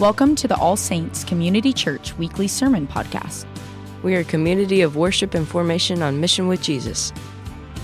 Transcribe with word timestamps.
Welcome 0.00 0.36
to 0.36 0.46
the 0.46 0.54
All 0.54 0.76
Saints 0.76 1.24
Community 1.24 1.72
Church 1.72 2.16
Weekly 2.16 2.46
Sermon 2.46 2.86
Podcast. 2.86 3.46
We 4.04 4.14
are 4.14 4.20
a 4.20 4.24
community 4.24 4.80
of 4.80 4.94
worship 4.94 5.34
and 5.34 5.46
formation 5.46 6.02
on 6.02 6.20
mission 6.20 6.46
with 6.46 6.62
Jesus. 6.62 7.12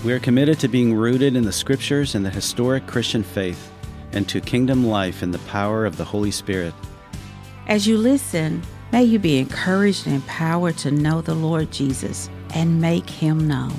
We 0.05 0.13
are 0.13 0.19
committed 0.19 0.57
to 0.61 0.69
being 0.69 0.95
rooted 0.95 1.35
in 1.35 1.43
the 1.43 1.51
scriptures 1.51 2.15
and 2.15 2.25
the 2.25 2.29
historic 2.29 2.87
Christian 2.87 3.21
faith 3.21 3.69
and 4.13 4.29
to 4.29 4.39
kingdom 4.39 4.87
life 4.87 5.23
in 5.23 5.31
the 5.31 5.39
power 5.39 5.85
of 5.85 5.97
the 5.97 6.05
Holy 6.05 6.31
Spirit. 6.31 6.73
As 7.67 7.85
you 7.85 7.97
listen, 7.97 8.63
may 8.93 9.03
you 9.03 9.19
be 9.19 9.37
encouraged 9.37 10.07
and 10.07 10.15
empowered 10.15 10.77
to 10.77 10.91
know 10.91 11.19
the 11.19 11.35
Lord 11.35 11.69
Jesus 11.69 12.29
and 12.53 12.79
make 12.79 13.09
him 13.09 13.45
known. 13.45 13.75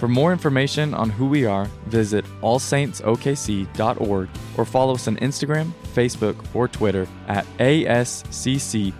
For 0.00 0.08
more 0.08 0.32
information 0.32 0.94
on 0.94 1.10
who 1.10 1.26
we 1.26 1.44
are, 1.44 1.66
visit 1.84 2.24
allsaintsokc.org 2.40 4.28
or 4.56 4.64
follow 4.64 4.94
us 4.94 5.06
on 5.06 5.16
Instagram, 5.18 5.72
Facebook, 5.92 6.42
or 6.54 6.68
Twitter 6.68 7.06
at 7.28 7.44
ASCCOKC. 7.58 8.94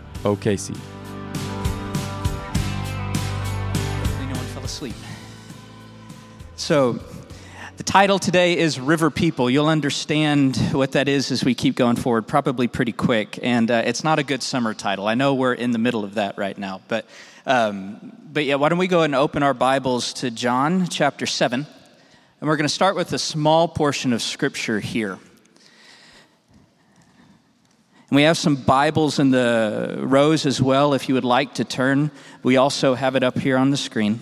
Anyone 4.20 4.44
fell 4.44 4.62
asleep? 4.62 4.94
So, 6.56 7.00
the 7.78 7.82
title 7.82 8.18
today 8.18 8.58
is 8.58 8.78
River 8.78 9.10
People. 9.10 9.48
You'll 9.48 9.68
understand 9.68 10.58
what 10.72 10.92
that 10.92 11.08
is 11.08 11.30
as 11.30 11.42
we 11.42 11.54
keep 11.54 11.76
going 11.76 11.96
forward, 11.96 12.28
probably 12.28 12.68
pretty 12.68 12.92
quick. 12.92 13.38
And 13.42 13.70
uh, 13.70 13.84
it's 13.86 14.04
not 14.04 14.18
a 14.18 14.22
good 14.22 14.42
summer 14.42 14.74
title. 14.74 15.08
I 15.08 15.14
know 15.14 15.34
we're 15.34 15.54
in 15.54 15.70
the 15.70 15.78
middle 15.78 16.04
of 16.04 16.16
that 16.16 16.36
right 16.36 16.58
now. 16.58 16.82
But, 16.88 17.06
um, 17.46 18.12
but 18.32 18.44
yeah, 18.44 18.56
why 18.56 18.68
don't 18.68 18.78
we 18.78 18.86
go 18.86 19.02
and 19.02 19.14
open 19.14 19.42
our 19.42 19.54
Bibles 19.54 20.12
to 20.14 20.30
John 20.30 20.86
chapter 20.88 21.26
7? 21.26 21.66
And 22.40 22.48
we're 22.48 22.56
going 22.56 22.68
to 22.68 22.74
start 22.74 22.96
with 22.96 23.12
a 23.12 23.18
small 23.18 23.68
portion 23.68 24.12
of 24.12 24.22
Scripture 24.22 24.80
here. 24.80 25.18
And 28.10 28.16
we 28.16 28.22
have 28.22 28.36
some 28.36 28.56
Bibles 28.56 29.18
in 29.18 29.30
the 29.30 29.98
rows 30.00 30.44
as 30.44 30.60
well 30.60 30.94
if 30.94 31.08
you 31.08 31.14
would 31.14 31.24
like 31.24 31.54
to 31.54 31.64
turn. 31.64 32.10
We 32.42 32.56
also 32.56 32.94
have 32.94 33.16
it 33.16 33.22
up 33.22 33.38
here 33.38 33.56
on 33.56 33.70
the 33.70 33.76
screen. 33.76 34.20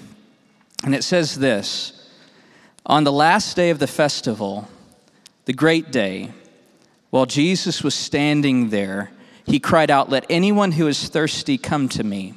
And 0.84 0.94
it 0.94 1.02
says 1.02 1.36
this 1.36 2.10
On 2.86 3.04
the 3.04 3.12
last 3.12 3.56
day 3.56 3.70
of 3.70 3.78
the 3.78 3.86
festival, 3.86 4.68
the 5.46 5.52
great 5.52 5.90
day, 5.90 6.32
while 7.10 7.26
Jesus 7.26 7.82
was 7.82 7.94
standing 7.94 8.68
there, 8.68 9.10
he 9.46 9.58
cried 9.58 9.90
out, 9.90 10.10
Let 10.10 10.26
anyone 10.28 10.72
who 10.72 10.86
is 10.86 11.08
thirsty 11.08 11.56
come 11.56 11.88
to 11.90 12.04
me, 12.04 12.34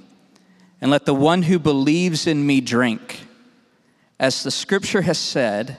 and 0.82 0.90
let 0.90 1.06
the 1.06 1.14
one 1.14 1.44
who 1.44 1.60
believes 1.60 2.26
in 2.28 2.46
me 2.46 2.60
drink. 2.60 3.22
As 4.20 4.44
the 4.44 4.52
scripture 4.52 5.04
has 5.04 5.20
said, 5.20 5.78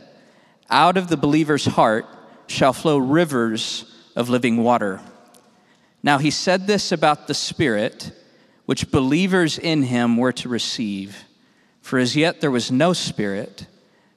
out 0.71 0.97
of 0.97 1.09
the 1.09 1.17
believer's 1.17 1.67
heart 1.67 2.07
shall 2.47 2.73
flow 2.73 2.99
rivers 2.99 3.93
of 4.17 4.29
living 4.29 4.63
water. 4.63 5.01
Now, 6.03 6.19
he 6.19 6.31
said 6.31 6.67
this 6.67 6.93
about 6.93 7.27
the 7.27 7.35
Spirit, 7.35 8.13
which 8.67 8.91
believers 8.91 9.59
in 9.59 9.83
him 9.83 10.17
were 10.17 10.33
to 10.33 10.49
receive. 10.49 11.25
For 11.81 11.99
as 11.99 12.17
yet 12.17 12.41
there 12.41 12.51
was 12.51 12.73
no 12.73 12.93
Spirit, 12.93 13.67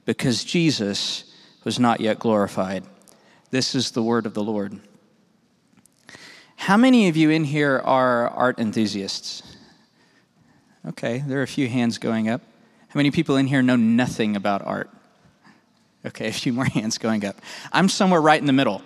because 0.05 0.43
Jesus 0.43 1.33
was 1.63 1.79
not 1.79 1.99
yet 1.99 2.19
glorified. 2.19 2.83
This 3.49 3.73
is 3.75 3.91
the 3.91 4.03
word 4.03 4.25
of 4.25 4.33
the 4.33 4.43
Lord. 4.43 4.79
How 6.55 6.77
many 6.77 7.07
of 7.07 7.17
you 7.17 7.29
in 7.29 7.43
here 7.43 7.81
are 7.83 8.29
art 8.29 8.59
enthusiasts? 8.59 9.54
Okay, 10.87 11.23
there 11.25 11.39
are 11.39 11.43
a 11.43 11.47
few 11.47 11.67
hands 11.67 11.97
going 11.97 12.29
up. 12.29 12.41
How 12.89 12.97
many 12.99 13.09
people 13.09 13.37
in 13.37 13.47
here 13.47 13.63
know 13.63 13.75
nothing 13.75 14.35
about 14.35 14.61
art? 14.63 14.89
Okay, 16.05 16.27
a 16.29 16.33
few 16.33 16.53
more 16.53 16.65
hands 16.65 16.97
going 16.97 17.25
up. 17.25 17.37
I'm 17.73 17.89
somewhere 17.89 18.21
right 18.21 18.39
in 18.39 18.45
the 18.45 18.53
middle. 18.53 18.83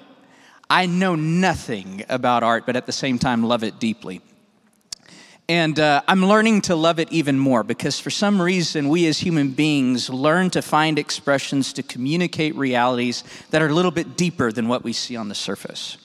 I 0.69 0.85
know 0.85 1.15
nothing 1.15 2.05
about 2.07 2.43
art, 2.43 2.65
but 2.65 2.75
at 2.75 2.85
the 2.85 2.91
same 2.91 3.19
time, 3.19 3.43
love 3.43 3.63
it 3.63 3.79
deeply. 3.79 4.21
And 5.49 5.79
uh, 5.79 6.03
I'm 6.07 6.23
learning 6.23 6.61
to 6.63 6.75
love 6.75 6.99
it 6.99 7.11
even 7.11 7.39
more 7.39 7.63
because 7.63 7.99
for 7.99 8.11
some 8.11 8.39
reason, 8.39 8.87
we 8.87 9.07
as 9.07 9.17
human 9.17 9.49
beings 9.49 10.09
learn 10.09 10.51
to 10.51 10.61
find 10.61 10.99
expressions 10.99 11.73
to 11.73 11.83
communicate 11.83 12.55
realities 12.55 13.23
that 13.49 13.61
are 13.61 13.67
a 13.67 13.73
little 13.73 13.91
bit 13.91 14.15
deeper 14.15 14.51
than 14.51 14.67
what 14.67 14.83
we 14.83 14.93
see 14.93 15.15
on 15.15 15.27
the 15.27 15.35
surface. 15.35 15.97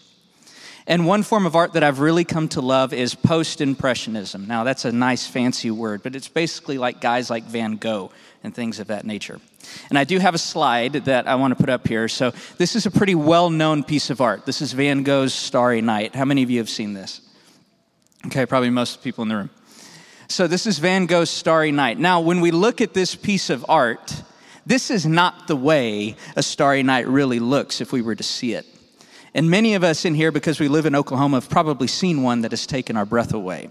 And 0.86 1.06
one 1.06 1.22
form 1.22 1.46
of 1.46 1.56
art 1.56 1.72
that 1.72 1.82
I've 1.82 2.00
really 2.00 2.24
come 2.24 2.46
to 2.48 2.60
love 2.60 2.92
is 2.92 3.14
post 3.14 3.62
impressionism. 3.62 4.46
Now, 4.46 4.64
that's 4.64 4.84
a 4.84 4.92
nice 4.92 5.26
fancy 5.26 5.70
word, 5.70 6.02
but 6.02 6.14
it's 6.14 6.28
basically 6.28 6.76
like 6.76 7.00
guys 7.00 7.30
like 7.30 7.44
Van 7.44 7.76
Gogh 7.76 8.12
and 8.42 8.54
things 8.54 8.78
of 8.78 8.88
that 8.88 9.06
nature. 9.06 9.40
And 9.88 9.98
I 9.98 10.04
do 10.04 10.18
have 10.18 10.34
a 10.34 10.38
slide 10.38 10.92
that 10.92 11.26
I 11.26 11.36
want 11.36 11.52
to 11.52 11.60
put 11.60 11.70
up 11.70 11.88
here. 11.88 12.06
So, 12.06 12.32
this 12.58 12.76
is 12.76 12.84
a 12.84 12.90
pretty 12.90 13.14
well 13.14 13.48
known 13.48 13.82
piece 13.82 14.10
of 14.10 14.20
art. 14.20 14.44
This 14.44 14.60
is 14.60 14.72
Van 14.72 15.02
Gogh's 15.04 15.32
Starry 15.32 15.80
Night. 15.80 16.14
How 16.14 16.26
many 16.26 16.42
of 16.42 16.50
you 16.50 16.58
have 16.58 16.68
seen 16.68 16.92
this? 16.92 17.22
Okay, 18.26 18.44
probably 18.44 18.70
most 18.70 19.02
people 19.02 19.22
in 19.22 19.28
the 19.28 19.36
room. 19.36 19.50
So, 20.28 20.46
this 20.46 20.66
is 20.66 20.78
Van 20.78 21.06
Gogh's 21.06 21.30
Starry 21.30 21.72
Night. 21.72 21.98
Now, 21.98 22.20
when 22.20 22.42
we 22.42 22.50
look 22.50 22.82
at 22.82 22.92
this 22.92 23.14
piece 23.14 23.48
of 23.48 23.64
art, 23.70 24.22
this 24.66 24.90
is 24.90 25.06
not 25.06 25.46
the 25.46 25.56
way 25.56 26.16
a 26.36 26.42
starry 26.42 26.82
night 26.82 27.06
really 27.06 27.38
looks 27.38 27.80
if 27.80 27.92
we 27.92 28.02
were 28.02 28.14
to 28.14 28.22
see 28.22 28.52
it. 28.52 28.66
And 29.34 29.50
many 29.50 29.74
of 29.74 29.82
us 29.82 30.04
in 30.04 30.14
here, 30.14 30.30
because 30.30 30.60
we 30.60 30.68
live 30.68 30.86
in 30.86 30.94
Oklahoma, 30.94 31.38
have 31.38 31.50
probably 31.50 31.88
seen 31.88 32.22
one 32.22 32.42
that 32.42 32.52
has 32.52 32.66
taken 32.66 32.96
our 32.96 33.04
breath 33.04 33.34
away. 33.34 33.68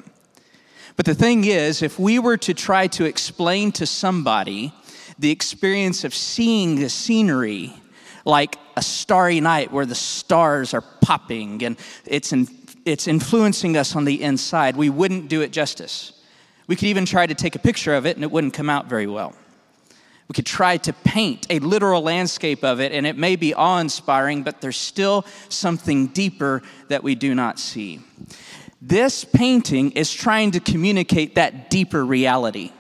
But 0.96 1.06
the 1.06 1.16
thing 1.16 1.46
is, 1.46 1.81
if 1.81 1.97
we 1.97 2.19
were 2.19 2.38
to 2.38 2.53
try 2.53 2.88
to 2.88 3.06
explain 3.06 3.72
to 3.74 3.85
somebody 3.85 4.74
the 5.18 5.31
experience 5.31 6.03
of 6.03 6.13
seeing 6.13 6.75
the 6.75 6.90
scenery 6.90 7.74
like 8.25 8.57
a 8.75 8.81
starry 8.81 9.40
night 9.40 9.72
where 9.72 9.85
the 9.85 9.96
stars 9.96 10.74
are 10.74 10.81
popping 10.81 11.63
and 11.63 11.78
it's, 12.06 12.34
in, 12.34 12.47
it's 12.85 13.07
influencing 13.07 13.78
us 13.78 13.95
on 13.95 14.06
the 14.06 14.22
inside, 14.22 14.75
we 14.75 14.90
wouldn't 14.90 15.30
do 15.30 15.41
it 15.41 15.51
justice. 15.51 16.13
We 16.68 16.75
could 16.75 16.88
even 16.88 17.06
try 17.06 17.25
to 17.25 17.35
take 17.35 17.56
a 17.56 17.59
picture 17.59 17.95
of 17.95 18.06
it 18.06 18.16
and 18.16 18.24
it 18.24 18.31
wouldn't 18.31 18.53
come 18.53 18.69
out 18.69 18.88
very 18.88 19.07
well. 19.07 19.34
We 20.33 20.35
could 20.35 20.47
try 20.47 20.77
to 20.77 20.94
paint 20.94 21.45
a 21.51 21.59
literal 21.59 22.01
landscape 22.01 22.63
of 22.63 22.81
it, 22.81 22.91
and 22.91 23.05
it 23.05 23.16
may 23.16 23.35
be 23.35 23.53
awe 23.53 23.77
inspiring, 23.77 24.41
but 24.41 24.61
there's 24.61 24.77
still 24.77 25.27
something 25.47 26.07
deeper 26.07 26.63
that 26.88 27.03
we 27.03 27.13
do 27.13 27.35
not 27.35 27.59
see. 27.59 28.01
This 28.81 29.25
painting 29.25 29.91
is 29.91 30.11
trying 30.11 30.49
to 30.49 30.59
communicate 30.59 31.35
that 31.35 31.69
deeper 31.69 32.03
reality. 32.03 32.71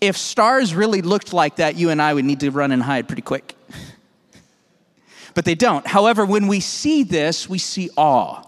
If 0.00 0.16
stars 0.16 0.74
really 0.74 1.00
looked 1.00 1.32
like 1.32 1.54
that, 1.56 1.76
you 1.76 1.90
and 1.90 2.02
I 2.02 2.12
would 2.12 2.24
need 2.24 2.40
to 2.40 2.50
run 2.50 2.72
and 2.72 2.82
hide 2.82 3.06
pretty 3.06 3.22
quick. 3.22 3.54
But 5.34 5.44
they 5.44 5.54
don't. 5.54 5.86
However, 5.86 6.26
when 6.26 6.48
we 6.48 6.58
see 6.58 7.04
this, 7.04 7.48
we 7.48 7.58
see 7.58 7.88
awe. 7.96 8.42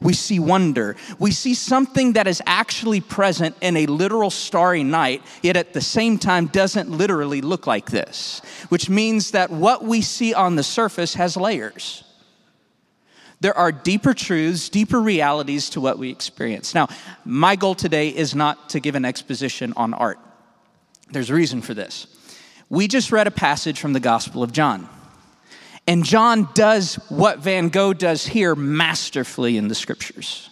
We 0.00 0.12
see 0.12 0.38
wonder. 0.38 0.96
We 1.18 1.32
see 1.32 1.54
something 1.54 2.12
that 2.12 2.26
is 2.26 2.40
actually 2.46 3.00
present 3.00 3.56
in 3.60 3.76
a 3.76 3.86
literal 3.86 4.30
starry 4.30 4.84
night, 4.84 5.22
yet 5.42 5.56
at 5.56 5.72
the 5.72 5.80
same 5.80 6.18
time 6.18 6.46
doesn't 6.46 6.90
literally 6.90 7.40
look 7.40 7.66
like 7.66 7.90
this, 7.90 8.40
which 8.68 8.88
means 8.88 9.32
that 9.32 9.50
what 9.50 9.84
we 9.84 10.00
see 10.00 10.34
on 10.34 10.56
the 10.56 10.62
surface 10.62 11.14
has 11.14 11.36
layers. 11.36 12.04
There 13.40 13.56
are 13.56 13.70
deeper 13.70 14.14
truths, 14.14 14.68
deeper 14.68 15.00
realities 15.00 15.70
to 15.70 15.80
what 15.80 15.98
we 15.98 16.10
experience. 16.10 16.74
Now, 16.74 16.88
my 17.24 17.56
goal 17.56 17.74
today 17.74 18.08
is 18.08 18.34
not 18.34 18.70
to 18.70 18.80
give 18.80 18.94
an 18.94 19.04
exposition 19.04 19.72
on 19.76 19.94
art. 19.94 20.18
There's 21.10 21.30
a 21.30 21.34
reason 21.34 21.62
for 21.62 21.74
this. 21.74 22.06
We 22.68 22.88
just 22.88 23.12
read 23.12 23.26
a 23.26 23.30
passage 23.30 23.80
from 23.80 23.92
the 23.92 24.00
Gospel 24.00 24.42
of 24.42 24.52
John. 24.52 24.88
And 25.88 26.04
John 26.04 26.50
does 26.52 26.96
what 27.08 27.38
Van 27.38 27.70
Gogh 27.70 27.94
does 27.94 28.26
here 28.26 28.54
masterfully 28.54 29.56
in 29.56 29.68
the 29.68 29.74
scriptures. 29.74 30.50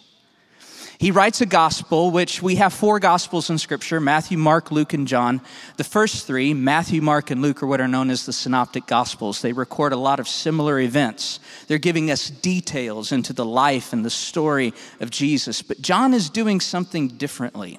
He 0.98 1.10
writes 1.10 1.42
a 1.42 1.46
gospel, 1.46 2.10
which 2.10 2.40
we 2.40 2.54
have 2.54 2.72
four 2.72 2.98
gospels 2.98 3.50
in 3.50 3.58
scripture 3.58 4.00
Matthew, 4.00 4.38
Mark, 4.38 4.70
Luke, 4.70 4.94
and 4.94 5.06
John. 5.06 5.42
The 5.76 5.84
first 5.84 6.26
three, 6.26 6.54
Matthew, 6.54 7.02
Mark, 7.02 7.30
and 7.30 7.42
Luke, 7.42 7.62
are 7.62 7.66
what 7.66 7.82
are 7.82 7.86
known 7.86 8.08
as 8.08 8.24
the 8.24 8.32
synoptic 8.32 8.86
gospels. 8.86 9.42
They 9.42 9.52
record 9.52 9.92
a 9.92 9.98
lot 9.98 10.20
of 10.20 10.26
similar 10.26 10.80
events. 10.80 11.38
They're 11.68 11.76
giving 11.76 12.10
us 12.10 12.30
details 12.30 13.12
into 13.12 13.34
the 13.34 13.44
life 13.44 13.92
and 13.92 14.06
the 14.06 14.10
story 14.10 14.72
of 15.00 15.10
Jesus. 15.10 15.60
But 15.60 15.82
John 15.82 16.14
is 16.14 16.30
doing 16.30 16.60
something 16.60 17.08
differently. 17.08 17.78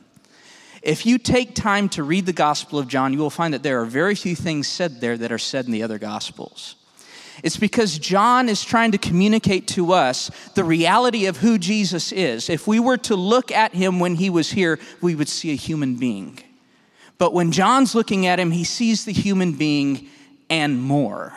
If 0.84 1.08
you 1.08 1.18
take 1.18 1.56
time 1.56 1.90
to 1.90 2.04
read 2.04 2.28
the 2.28 2.34
Gospel 2.34 2.78
of 2.78 2.88
John, 2.88 3.14
you 3.14 3.20
will 3.20 3.32
find 3.32 3.52
that 3.56 3.64
there 3.64 3.82
are 3.82 3.86
very 3.86 4.14
few 4.14 4.36
things 4.36 4.68
said 4.68 5.02
there 5.02 5.18
that 5.18 5.32
are 5.32 5.40
said 5.40 5.66
in 5.66 5.72
the 5.72 5.82
other 5.82 5.98
Gospels. 5.98 6.76
It's 7.44 7.58
because 7.58 8.00
John 8.00 8.50
is 8.50 8.64
trying 8.64 8.92
to 8.92 8.98
communicate 8.98 9.68
to 9.70 9.94
us 9.94 10.32
the 10.56 10.64
reality 10.64 11.28
of 11.28 11.38
who 11.38 11.58
Jesus 11.58 12.12
is. 12.12 12.50
If 12.50 12.68
we 12.68 12.80
were 12.80 12.98
to 12.98 13.16
look 13.16 13.52
at 13.52 13.74
him 13.74 14.00
when 14.00 14.16
he 14.16 14.30
was 14.30 14.52
here, 14.52 14.80
we 15.02 15.16
would 15.16 15.30
see 15.30 15.52
a 15.52 15.56
human 15.56 15.96
being. 15.96 16.40
But 17.18 17.34
when 17.34 17.52
John's 17.52 17.96
looking 17.96 18.28
at 18.28 18.40
him, 18.40 18.52
he 18.52 18.64
sees 18.64 19.06
the 19.06 19.14
human 19.14 19.54
being 19.54 20.08
and 20.50 20.82
more. 20.82 21.34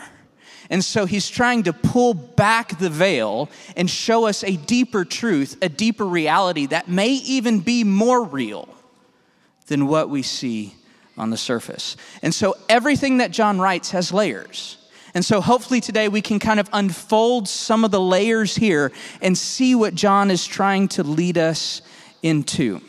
And 0.70 0.84
so 0.84 1.04
he's 1.04 1.28
trying 1.28 1.64
to 1.64 1.72
pull 1.72 2.14
back 2.14 2.78
the 2.78 2.90
veil 2.90 3.50
and 3.76 3.90
show 3.90 4.26
us 4.26 4.44
a 4.44 4.56
deeper 4.56 5.04
truth, 5.04 5.58
a 5.60 5.68
deeper 5.68 6.06
reality 6.06 6.66
that 6.66 6.88
may 6.88 7.08
even 7.08 7.58
be 7.60 7.82
more 7.82 8.22
real 8.22 8.68
than 9.66 9.88
what 9.88 10.08
we 10.08 10.22
see 10.22 10.74
on 11.18 11.30
the 11.30 11.36
surface. 11.36 11.96
And 12.22 12.34
so 12.34 12.56
everything 12.68 13.18
that 13.18 13.32
John 13.32 13.60
writes 13.60 13.90
has 13.90 14.12
layers. 14.12 14.76
And 15.14 15.24
so 15.24 15.40
hopefully 15.40 15.80
today 15.80 16.08
we 16.08 16.22
can 16.22 16.38
kind 16.38 16.60
of 16.60 16.68
unfold 16.72 17.48
some 17.48 17.84
of 17.84 17.90
the 17.90 18.00
layers 18.00 18.56
here 18.56 18.92
and 19.20 19.36
see 19.36 19.74
what 19.74 19.94
John 19.94 20.30
is 20.30 20.46
trying 20.46 20.88
to 20.88 21.02
lead 21.02 21.36
us 21.36 21.82
into. 22.22 22.80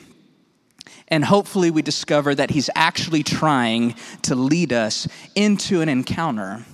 And 1.08 1.26
hopefully 1.26 1.72
we 1.72 1.82
discover 1.82 2.34
that 2.36 2.52
he's 2.52 2.70
actually 2.74 3.24
trying 3.24 3.96
to 4.24 4.36
lead 4.36 4.72
us 4.72 5.08
into 5.36 5.82
an 5.82 5.90
encounter 5.90 6.66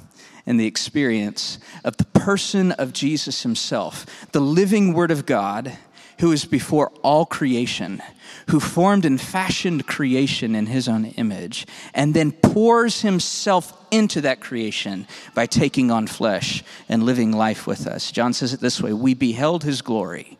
and 0.45 0.59
the 0.59 0.67
experience 0.67 1.59
of 1.83 1.97
the 1.97 2.05
person 2.05 2.71
of 2.73 2.93
Jesus 2.93 3.43
himself, 3.43 4.05
the 4.31 4.39
living 4.39 4.93
Word 4.93 5.11
of 5.11 5.25
God 5.25 5.77
who 6.19 6.31
is 6.31 6.45
before 6.45 6.91
all 7.03 7.25
creation, 7.25 8.01
who 8.49 8.59
formed 8.59 9.05
and 9.05 9.19
fashioned 9.19 9.85
creation 9.85 10.55
in 10.55 10.65
his 10.65 10.87
own 10.87 11.05
image, 11.05 11.67
and 11.93 12.13
then 12.13 12.31
pours 12.31 13.01
himself 13.01 13.73
into 13.91 14.21
that 14.21 14.41
creation 14.41 15.07
by 15.33 15.45
taking 15.45 15.91
on 15.91 16.07
flesh 16.07 16.63
and 16.89 17.03
living 17.03 17.31
life 17.31 17.67
with 17.67 17.85
us. 17.85 18.11
John 18.11 18.33
says 18.33 18.53
it 18.53 18.59
this 18.59 18.81
way 18.81 18.93
We 18.93 19.13
beheld 19.13 19.63
his 19.63 19.81
glory. 19.81 20.37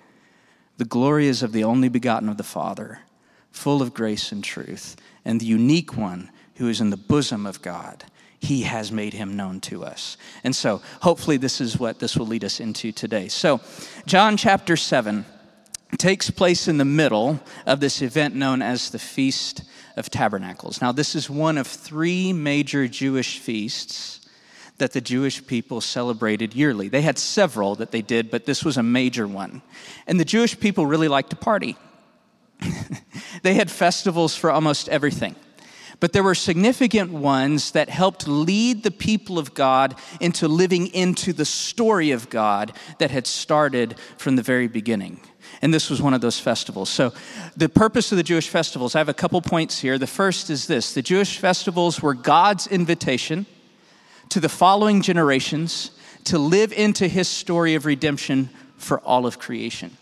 The 0.78 0.86
glory 0.86 1.28
is 1.28 1.44
of 1.44 1.54
the 1.54 1.64
only 1.64 1.90
begotten 1.90 2.30
of 2.30 2.38
the 2.38 2.44
Father, 2.44 3.00
full 3.52 3.82
of 3.82 3.94
grace 3.94 4.32
and 4.32 4.44
truth, 4.44 4.96
and 5.26 5.40
the 5.40 5.46
unique 5.46 5.98
one 5.98 6.32
who 6.56 6.68
is 6.70 6.82
in 6.82 6.90
the 6.90 6.98
bosom 6.98 7.46
of 7.46 7.62
God 7.62 8.06
he 8.40 8.62
has 8.64 8.92
made 8.92 9.14
him 9.14 9.36
known 9.36 9.60
to 9.62 9.84
us. 9.84 10.16
And 10.44 10.56
so, 10.56 10.82
hopefully, 11.02 11.38
this 11.38 11.60
is 11.60 11.80
what 11.80 12.00
this 12.00 12.16
will 12.16 12.28
lead 12.28 12.44
us 12.44 12.60
into 12.60 12.92
today. 12.92 13.30
So, 13.30 13.62
John 14.06 14.38
chapter 14.38 14.78
7 14.78 15.26
takes 15.96 16.30
place 16.30 16.68
in 16.68 16.78
the 16.78 16.86
middle 16.86 17.40
of 17.66 17.80
this 17.80 18.02
event 18.02 18.36
known 18.36 18.62
as 18.62 18.90
the 18.90 19.00
Feast 19.00 19.64
of 19.96 20.10
Tabernacles. 20.10 20.82
Now, 20.82 20.92
this 20.92 21.16
is 21.16 21.30
one 21.30 21.58
of 21.58 21.66
three 21.66 22.34
major 22.34 22.88
Jewish 22.88 23.40
feasts 23.40 24.22
that 24.78 24.92
the 24.92 25.02
Jewish 25.02 25.46
people 25.48 25.82
celebrated 25.82 26.54
yearly. 26.54 26.88
They 26.88 27.02
had 27.02 27.18
several 27.18 27.76
that 27.76 27.92
they 27.92 28.02
did, 28.02 28.30
but 28.30 28.46
this 28.46 28.64
was 28.64 28.78
a 28.78 28.84
major 28.84 29.28
one. 29.28 29.62
And 30.06 30.20
the 30.20 30.26
Jewish 30.26 30.60
people 30.60 30.86
really 30.86 31.08
liked 31.08 31.32
to 31.32 31.36
party. 31.36 31.78
they 33.44 33.56
had 33.56 33.72
festivals 33.72 34.36
for 34.36 34.52
almost 34.52 34.90
everything. 34.90 35.36
But 36.00 36.14
there 36.14 36.22
were 36.22 36.36
significant 36.36 37.12
ones 37.12 37.72
that 37.72 37.90
helped 37.90 38.28
lead 38.28 38.84
the 38.84 38.92
people 38.92 39.40
of 39.40 39.56
God 39.56 39.96
into 40.22 40.48
living 40.48 40.88
into 40.88 41.34
the 41.34 41.46
story 41.46 42.12
of 42.12 42.30
God 42.30 42.72
that 43.00 43.10
had 43.10 43.26
started 43.26 43.96
from 44.18 44.36
the 44.36 44.44
very 44.44 44.68
beginning. 44.68 45.20
And 45.62 45.74
this 45.74 45.90
was 45.90 46.02
one 46.02 46.14
of 46.14 46.22
those 46.22 46.40
festivals. 46.40 46.90
So, 46.90 47.14
the 47.56 47.70
purpose 47.70 48.12
of 48.12 48.18
the 48.18 48.24
Jewish 48.24 48.50
festivals, 48.50 48.96
I 48.96 49.00
have 49.00 49.10
a 49.10 49.14
couple 49.14 49.42
points 49.42 49.80
here. 49.80 49.98
The 49.98 50.08
first 50.08 50.50
is 50.50 50.68
this 50.68 50.94
the 50.94 51.02
Jewish 51.02 51.40
festivals 51.40 52.02
were 52.02 52.14
God's 52.14 52.68
invitation 52.68 53.46
to 54.30 54.40
the 54.40 54.50
following 54.50 55.02
generations 55.02 55.92
to 56.26 56.38
live 56.38 56.74
into 56.74 57.08
his 57.08 57.28
story 57.28 57.76
of 57.76 57.86
redemption 57.86 58.50
for 58.78 59.00
all 59.00 59.26
of 59.26 59.40
creation. 59.40 59.98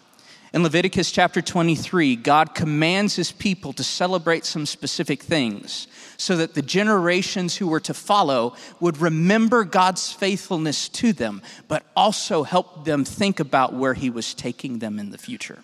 In 0.56 0.63
Leviticus 0.63 1.12
chapter 1.12 1.42
23, 1.42 2.16
God 2.16 2.56
commands 2.56 3.18
his 3.18 3.34
people 3.34 3.74
to 3.74 3.84
celebrate 3.84 4.46
some 4.46 4.66
specific 4.66 5.22
things 5.22 5.88
so 6.16 6.38
that 6.38 6.54
the 6.54 6.62
generations 6.62 7.57
who 7.57 7.68
were 7.68 7.81
to 7.81 7.94
follow 7.94 8.56
would 8.80 9.00
remember 9.00 9.66
God's 9.66 10.13
faithfulness 10.13 10.88
to 10.88 11.12
them, 11.12 11.42
but 11.68 11.84
also 11.94 12.44
help 12.44 12.86
them 12.86 13.04
think 13.04 13.42
about 13.42 13.74
where 13.74 13.96
he 13.96 14.10
was 14.10 14.34
taking 14.34 14.80
them 14.80 14.98
in 14.98 15.12
the 15.12 15.18
future. 15.18 15.60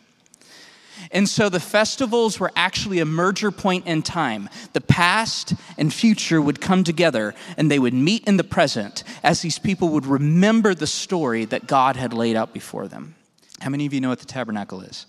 And 1.10 1.30
so 1.30 1.48
the 1.48 1.62
festivals 1.62 2.38
were 2.38 2.52
actually 2.58 3.00
a 3.00 3.06
merger 3.06 3.50
point 3.50 3.88
in 3.88 4.02
time. 4.02 4.50
The 4.74 4.82
past 4.82 5.54
and 5.78 5.94
future 5.94 6.42
would 6.42 6.60
come 6.60 6.84
together 6.84 7.34
and 7.56 7.72
they 7.72 7.80
would 7.80 7.94
meet 7.94 8.28
in 8.28 8.36
the 8.36 8.44
present 8.44 9.06
as 9.24 9.42
these 9.42 9.58
people 9.58 9.88
would 9.88 10.06
remember 10.06 10.76
the 10.76 10.86
story 10.86 11.46
that 11.46 11.66
God 11.66 11.96
had 11.96 12.12
laid 12.12 12.36
out 12.36 12.54
before 12.54 12.90
them. 12.90 13.16
How 13.62 13.70
many 13.70 13.86
of 13.86 13.94
you 13.94 14.02
know 14.02 14.10
what 14.10 14.20
the 14.20 14.26
tabernacle 14.26 14.82
is? 14.82 15.06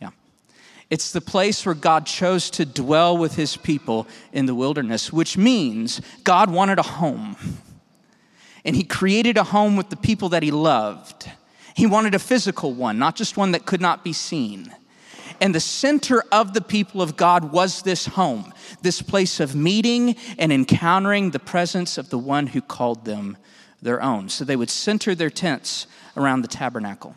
Yeah. 0.00 0.10
It's 0.88 1.12
the 1.12 1.20
place 1.20 1.66
where 1.66 1.74
God 1.74 2.06
chose 2.06 2.48
to 2.50 2.64
dwell 2.64 3.18
with 3.18 3.34
his 3.34 3.56
people 3.56 4.06
in 4.32 4.46
the 4.46 4.54
wilderness, 4.54 5.12
which 5.12 5.36
means 5.36 6.00
God 6.24 6.50
wanted 6.50 6.78
a 6.78 6.82
home. 6.82 7.36
And 8.64 8.74
he 8.74 8.82
created 8.82 9.36
a 9.36 9.44
home 9.44 9.76
with 9.76 9.90
the 9.90 9.96
people 9.96 10.30
that 10.30 10.42
he 10.42 10.50
loved. 10.50 11.30
He 11.74 11.86
wanted 11.86 12.14
a 12.14 12.18
physical 12.18 12.72
one, 12.72 12.98
not 12.98 13.14
just 13.14 13.36
one 13.36 13.52
that 13.52 13.66
could 13.66 13.82
not 13.82 14.02
be 14.02 14.14
seen. 14.14 14.74
And 15.38 15.54
the 15.54 15.60
center 15.60 16.24
of 16.32 16.54
the 16.54 16.62
people 16.62 17.02
of 17.02 17.14
God 17.14 17.52
was 17.52 17.82
this 17.82 18.06
home, 18.06 18.54
this 18.80 19.02
place 19.02 19.38
of 19.38 19.54
meeting 19.54 20.16
and 20.38 20.50
encountering 20.50 21.30
the 21.30 21.38
presence 21.38 21.98
of 21.98 22.08
the 22.08 22.18
one 22.18 22.46
who 22.46 22.62
called 22.62 23.04
them 23.04 23.36
their 23.82 24.02
own. 24.02 24.30
So 24.30 24.46
they 24.46 24.56
would 24.56 24.70
center 24.70 25.14
their 25.14 25.28
tents 25.28 25.86
around 26.16 26.40
the 26.40 26.48
tabernacle. 26.48 27.14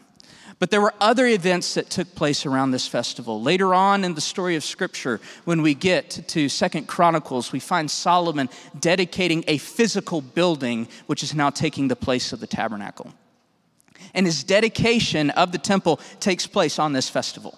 But 0.59 0.71
there 0.71 0.81
were 0.81 0.94
other 1.00 1.25
events 1.25 1.73
that 1.75 1.89
took 1.89 2.13
place 2.15 2.45
around 2.45 2.71
this 2.71 2.85
festival. 2.85 3.41
Later 3.41 3.73
on 3.73 4.03
in 4.03 4.13
the 4.13 4.21
story 4.21 4.57
of 4.57 4.63
Scripture, 4.63 5.21
when 5.45 5.61
we 5.61 5.73
get 5.73 6.09
to 6.27 6.50
Second 6.50 6.88
Chronicles, 6.88 7.53
we 7.53 7.61
find 7.61 7.89
Solomon 7.89 8.50
dedicating 8.77 9.45
a 9.47 9.57
physical 9.57 10.19
building, 10.19 10.89
which 11.07 11.23
is 11.23 11.33
now 11.33 11.50
taking 11.50 11.88
the 11.88 11.95
place 11.95 12.33
of 12.33 12.41
the 12.41 12.47
tabernacle. 12.47 13.13
And 14.13 14.25
his 14.25 14.44
dedication 14.44 15.29
of 15.29 15.53
the 15.53 15.57
temple 15.57 16.01
takes 16.19 16.45
place 16.45 16.77
on 16.77 16.91
this 16.91 17.09
festival, 17.09 17.57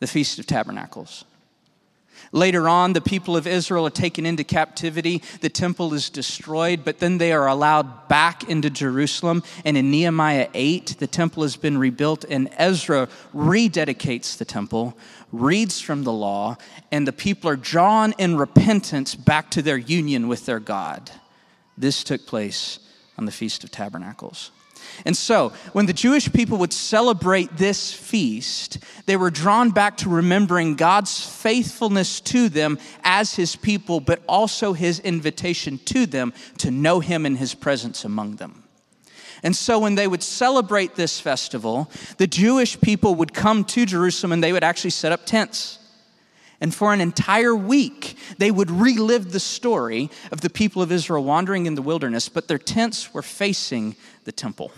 the 0.00 0.06
Feast 0.06 0.38
of 0.38 0.46
Tabernacles. 0.46 1.24
Later 2.36 2.68
on, 2.68 2.92
the 2.92 3.00
people 3.00 3.34
of 3.34 3.46
Israel 3.46 3.86
are 3.86 3.90
taken 3.90 4.26
into 4.26 4.44
captivity. 4.44 5.22
The 5.40 5.48
temple 5.48 5.94
is 5.94 6.10
destroyed, 6.10 6.84
but 6.84 6.98
then 6.98 7.16
they 7.16 7.32
are 7.32 7.46
allowed 7.46 8.08
back 8.08 8.44
into 8.44 8.68
Jerusalem. 8.68 9.42
And 9.64 9.74
in 9.74 9.90
Nehemiah 9.90 10.50
8, 10.52 10.96
the 10.98 11.06
temple 11.06 11.44
has 11.44 11.56
been 11.56 11.78
rebuilt, 11.78 12.26
and 12.28 12.50
Ezra 12.58 13.08
rededicates 13.34 14.36
the 14.36 14.44
temple, 14.44 14.98
reads 15.32 15.80
from 15.80 16.04
the 16.04 16.12
law, 16.12 16.58
and 16.92 17.08
the 17.08 17.12
people 17.12 17.48
are 17.48 17.56
drawn 17.56 18.12
in 18.18 18.36
repentance 18.36 19.14
back 19.14 19.50
to 19.52 19.62
their 19.62 19.78
union 19.78 20.28
with 20.28 20.44
their 20.44 20.60
God. 20.60 21.10
This 21.78 22.04
took 22.04 22.26
place 22.26 22.80
on 23.16 23.24
the 23.24 23.32
Feast 23.32 23.64
of 23.64 23.70
Tabernacles. 23.70 24.50
And 25.04 25.16
so, 25.16 25.52
when 25.72 25.86
the 25.86 25.92
Jewish 25.92 26.32
people 26.32 26.58
would 26.58 26.72
celebrate 26.72 27.56
this 27.56 27.92
feast, 27.92 28.78
they 29.06 29.16
were 29.16 29.30
drawn 29.30 29.70
back 29.70 29.96
to 29.98 30.08
remembering 30.08 30.74
God's 30.74 31.26
faithfulness 31.26 32.20
to 32.22 32.48
them 32.48 32.78
as 33.04 33.34
his 33.34 33.56
people, 33.56 34.00
but 34.00 34.22
also 34.28 34.72
his 34.72 34.98
invitation 35.00 35.78
to 35.86 36.06
them 36.06 36.32
to 36.58 36.70
know 36.70 37.00
him 37.00 37.26
in 37.26 37.36
his 37.36 37.54
presence 37.54 38.04
among 38.04 38.36
them. 38.36 38.64
And 39.42 39.54
so, 39.54 39.78
when 39.78 39.94
they 39.94 40.08
would 40.08 40.22
celebrate 40.22 40.94
this 40.94 41.20
festival, 41.20 41.90
the 42.16 42.26
Jewish 42.26 42.80
people 42.80 43.14
would 43.16 43.34
come 43.34 43.64
to 43.66 43.86
Jerusalem 43.86 44.32
and 44.32 44.42
they 44.42 44.52
would 44.52 44.64
actually 44.64 44.90
set 44.90 45.12
up 45.12 45.26
tents. 45.26 45.78
And 46.60 46.74
for 46.74 46.92
an 46.92 47.00
entire 47.00 47.54
week, 47.54 48.16
they 48.38 48.50
would 48.50 48.70
relive 48.70 49.32
the 49.32 49.40
story 49.40 50.10
of 50.32 50.40
the 50.40 50.50
people 50.50 50.80
of 50.80 50.90
Israel 50.90 51.22
wandering 51.22 51.66
in 51.66 51.74
the 51.74 51.82
wilderness, 51.82 52.28
but 52.28 52.48
their 52.48 52.58
tents 52.58 53.12
were 53.12 53.22
facing 53.22 53.94
the 54.24 54.32
temple. 54.32 54.72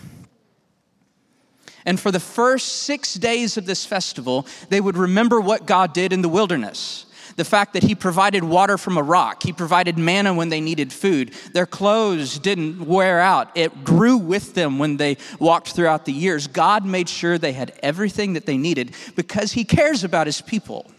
And 1.87 1.99
for 1.99 2.11
the 2.11 2.21
first 2.21 2.83
six 2.83 3.15
days 3.15 3.57
of 3.57 3.65
this 3.65 3.87
festival, 3.87 4.47
they 4.69 4.81
would 4.81 4.97
remember 4.97 5.41
what 5.41 5.67
God 5.67 5.93
did 5.93 6.13
in 6.13 6.21
the 6.23 6.29
wilderness. 6.29 7.07
The 7.37 7.45
fact 7.45 7.75
that 7.75 7.85
He 7.85 7.95
provided 7.95 8.43
water 8.43 8.77
from 8.77 8.99
a 8.99 9.03
rock, 9.03 9.45
He 9.45 9.53
provided 9.53 9.97
manna 9.97 10.35
when 10.35 10.49
they 10.49 10.61
needed 10.61 10.93
food. 10.93 11.33
Their 11.55 11.67
clothes 11.67 12.41
didn't 12.41 12.85
wear 12.85 13.21
out, 13.21 13.57
it 13.57 13.85
grew 13.85 14.17
with 14.17 14.55
them 14.55 14.81
when 14.81 14.97
they 14.97 15.19
walked 15.39 15.69
throughout 15.69 16.05
the 16.05 16.13
years. 16.13 16.49
God 16.49 16.85
made 16.85 17.09
sure 17.09 17.39
they 17.39 17.53
had 17.53 17.79
everything 17.81 18.33
that 18.33 18.45
they 18.45 18.59
needed 18.59 18.95
because 19.15 19.53
He 19.53 19.65
cares 19.65 20.03
about 20.03 20.27
His 20.27 20.41
people. 20.41 20.91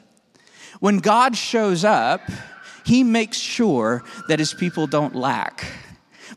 When 0.80 1.00
God 1.00 1.36
shows 1.36 1.84
up, 1.84 2.22
he 2.86 3.04
makes 3.04 3.38
sure 3.38 4.04
that 4.28 4.40
his 4.40 4.54
people 4.54 4.88
don't 4.88 5.16
lack. 5.16 5.66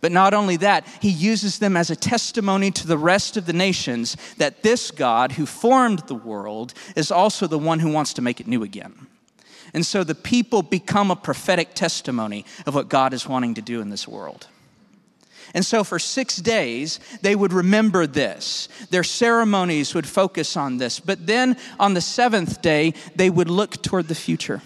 But 0.01 0.13
not 0.13 0.35
only 0.35 0.57
that, 0.59 0.87
he 1.01 1.11
uses 1.11 1.59
them 1.59 1.77
as 1.77 1.91
a 1.91 1.97
testimony 1.97 2.71
to 2.73 2.87
the 2.87 2.99
rest 2.99 3.37
of 3.37 3.47
the 3.47 3.53
nations 3.53 4.17
that 4.39 4.63
this 4.63 4.91
God 4.91 5.33
who 5.33 5.47
formed 5.47 6.01
the 6.01 6.15
world 6.15 6.75
is 6.97 7.11
also 7.11 7.47
the 7.47 7.59
one 7.59 7.79
who 7.79 7.93
wants 7.93 8.13
to 8.15 8.23
make 8.23 8.41
it 8.41 8.47
new 8.47 8.63
again. 8.63 9.07
And 9.75 9.87
so 9.87 10.05
the 10.05 10.15
people 10.15 10.63
become 10.63 11.11
a 11.11 11.17
prophetic 11.17 11.75
testimony 11.75 12.45
of 12.67 12.75
what 12.75 12.89
God 12.89 13.15
is 13.15 13.29
wanting 13.29 13.55
to 13.55 13.63
do 13.63 13.81
in 13.81 13.91
this 13.91 14.09
world. 14.09 14.49
And 15.55 15.67
so 15.67 15.85
for 15.85 15.99
six 15.99 16.37
days, 16.37 16.99
they 17.21 17.37
would 17.37 17.53
remember 17.53 18.07
this. 18.07 18.69
Their 18.91 19.05
ceremonies 19.05 19.95
would 19.95 20.07
focus 20.07 20.57
on 20.57 20.79
this. 20.79 20.99
But 20.99 21.27
then 21.27 21.57
on 21.79 21.95
the 21.95 22.01
seventh 22.01 22.63
day, 22.63 22.95
they 23.15 23.29
would 23.29 23.51
look 23.51 23.83
toward 23.83 24.09
the 24.09 24.15
future. 24.15 24.63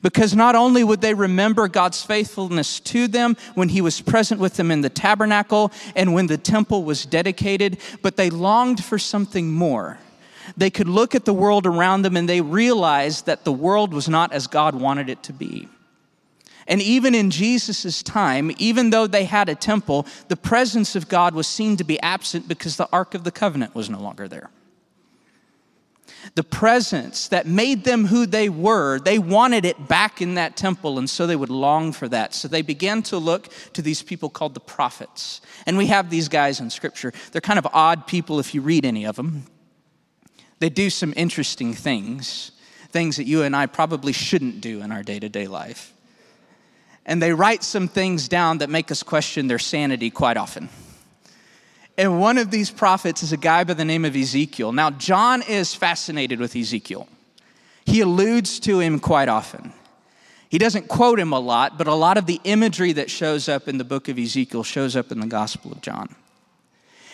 Because 0.00 0.34
not 0.34 0.56
only 0.56 0.82
would 0.82 1.00
they 1.00 1.14
remember 1.14 1.68
God's 1.68 2.02
faithfulness 2.02 2.80
to 2.80 3.06
them 3.06 3.36
when 3.54 3.68
He 3.68 3.80
was 3.80 4.00
present 4.00 4.40
with 4.40 4.54
them 4.54 4.70
in 4.70 4.80
the 4.80 4.88
tabernacle 4.88 5.70
and 5.94 6.14
when 6.14 6.26
the 6.26 6.38
temple 6.38 6.82
was 6.82 7.04
dedicated, 7.04 7.78
but 8.00 8.16
they 8.16 8.30
longed 8.30 8.82
for 8.82 8.98
something 8.98 9.52
more. 9.52 9.98
They 10.56 10.70
could 10.70 10.88
look 10.88 11.14
at 11.14 11.24
the 11.24 11.34
world 11.34 11.66
around 11.66 12.02
them 12.02 12.16
and 12.16 12.28
they 12.28 12.40
realized 12.40 13.26
that 13.26 13.44
the 13.44 13.52
world 13.52 13.94
was 13.94 14.08
not 14.08 14.32
as 14.32 14.46
God 14.46 14.74
wanted 14.74 15.08
it 15.08 15.22
to 15.24 15.32
be. 15.32 15.68
And 16.66 16.80
even 16.80 17.14
in 17.14 17.30
Jesus' 17.30 18.02
time, 18.02 18.52
even 18.58 18.90
though 18.90 19.06
they 19.06 19.24
had 19.24 19.48
a 19.48 19.54
temple, 19.54 20.06
the 20.28 20.36
presence 20.36 20.94
of 20.94 21.08
God 21.08 21.34
was 21.34 21.46
seen 21.46 21.76
to 21.76 21.84
be 21.84 22.00
absent 22.00 22.48
because 22.48 22.76
the 22.76 22.88
Ark 22.92 23.14
of 23.14 23.24
the 23.24 23.32
Covenant 23.32 23.74
was 23.74 23.90
no 23.90 24.00
longer 24.00 24.28
there. 24.28 24.50
The 26.36 26.44
presence 26.44 27.26
that 27.28 27.46
made 27.46 27.82
them 27.82 28.06
who 28.06 28.26
they 28.26 28.48
were, 28.48 29.00
they 29.00 29.18
wanted 29.18 29.64
it 29.64 29.88
back 29.88 30.22
in 30.22 30.34
that 30.34 30.56
temple, 30.56 30.98
and 30.98 31.10
so 31.10 31.26
they 31.26 31.34
would 31.34 31.50
long 31.50 31.92
for 31.92 32.08
that. 32.08 32.32
So 32.32 32.46
they 32.46 32.62
began 32.62 33.02
to 33.04 33.18
look 33.18 33.48
to 33.72 33.82
these 33.82 34.02
people 34.02 34.30
called 34.30 34.54
the 34.54 34.60
prophets. 34.60 35.40
And 35.66 35.76
we 35.76 35.88
have 35.88 36.10
these 36.10 36.28
guys 36.28 36.60
in 36.60 36.70
Scripture. 36.70 37.12
They're 37.32 37.40
kind 37.40 37.58
of 37.58 37.66
odd 37.72 38.06
people 38.06 38.38
if 38.38 38.54
you 38.54 38.62
read 38.62 38.84
any 38.84 39.04
of 39.04 39.16
them. 39.16 39.46
They 40.60 40.68
do 40.68 40.90
some 40.90 41.12
interesting 41.16 41.74
things, 41.74 42.52
things 42.90 43.16
that 43.16 43.24
you 43.24 43.42
and 43.42 43.56
I 43.56 43.66
probably 43.66 44.12
shouldn't 44.12 44.60
do 44.60 44.80
in 44.80 44.92
our 44.92 45.02
day 45.02 45.18
to 45.18 45.28
day 45.28 45.48
life 45.48 45.91
and 47.04 47.20
they 47.20 47.32
write 47.32 47.62
some 47.62 47.88
things 47.88 48.28
down 48.28 48.58
that 48.58 48.70
make 48.70 48.90
us 48.90 49.02
question 49.02 49.48
their 49.48 49.58
sanity 49.58 50.10
quite 50.10 50.36
often. 50.36 50.68
And 51.98 52.20
one 52.20 52.38
of 52.38 52.50
these 52.50 52.70
prophets 52.70 53.22
is 53.22 53.32
a 53.32 53.36
guy 53.36 53.64
by 53.64 53.74
the 53.74 53.84
name 53.84 54.04
of 54.04 54.16
Ezekiel. 54.16 54.72
Now, 54.72 54.90
John 54.90 55.42
is 55.42 55.74
fascinated 55.74 56.40
with 56.40 56.56
Ezekiel. 56.56 57.06
He 57.84 58.00
alludes 58.00 58.60
to 58.60 58.80
him 58.80 58.98
quite 58.98 59.28
often. 59.28 59.72
He 60.48 60.58
doesn't 60.58 60.88
quote 60.88 61.18
him 61.18 61.32
a 61.32 61.40
lot, 61.40 61.78
but 61.78 61.86
a 61.86 61.94
lot 61.94 62.18
of 62.18 62.26
the 62.26 62.40
imagery 62.44 62.92
that 62.92 63.10
shows 63.10 63.48
up 63.48 63.68
in 63.68 63.78
the 63.78 63.84
book 63.84 64.08
of 64.08 64.18
Ezekiel 64.18 64.62
shows 64.62 64.96
up 64.96 65.10
in 65.10 65.20
the 65.20 65.26
Gospel 65.26 65.72
of 65.72 65.80
John. 65.80 66.14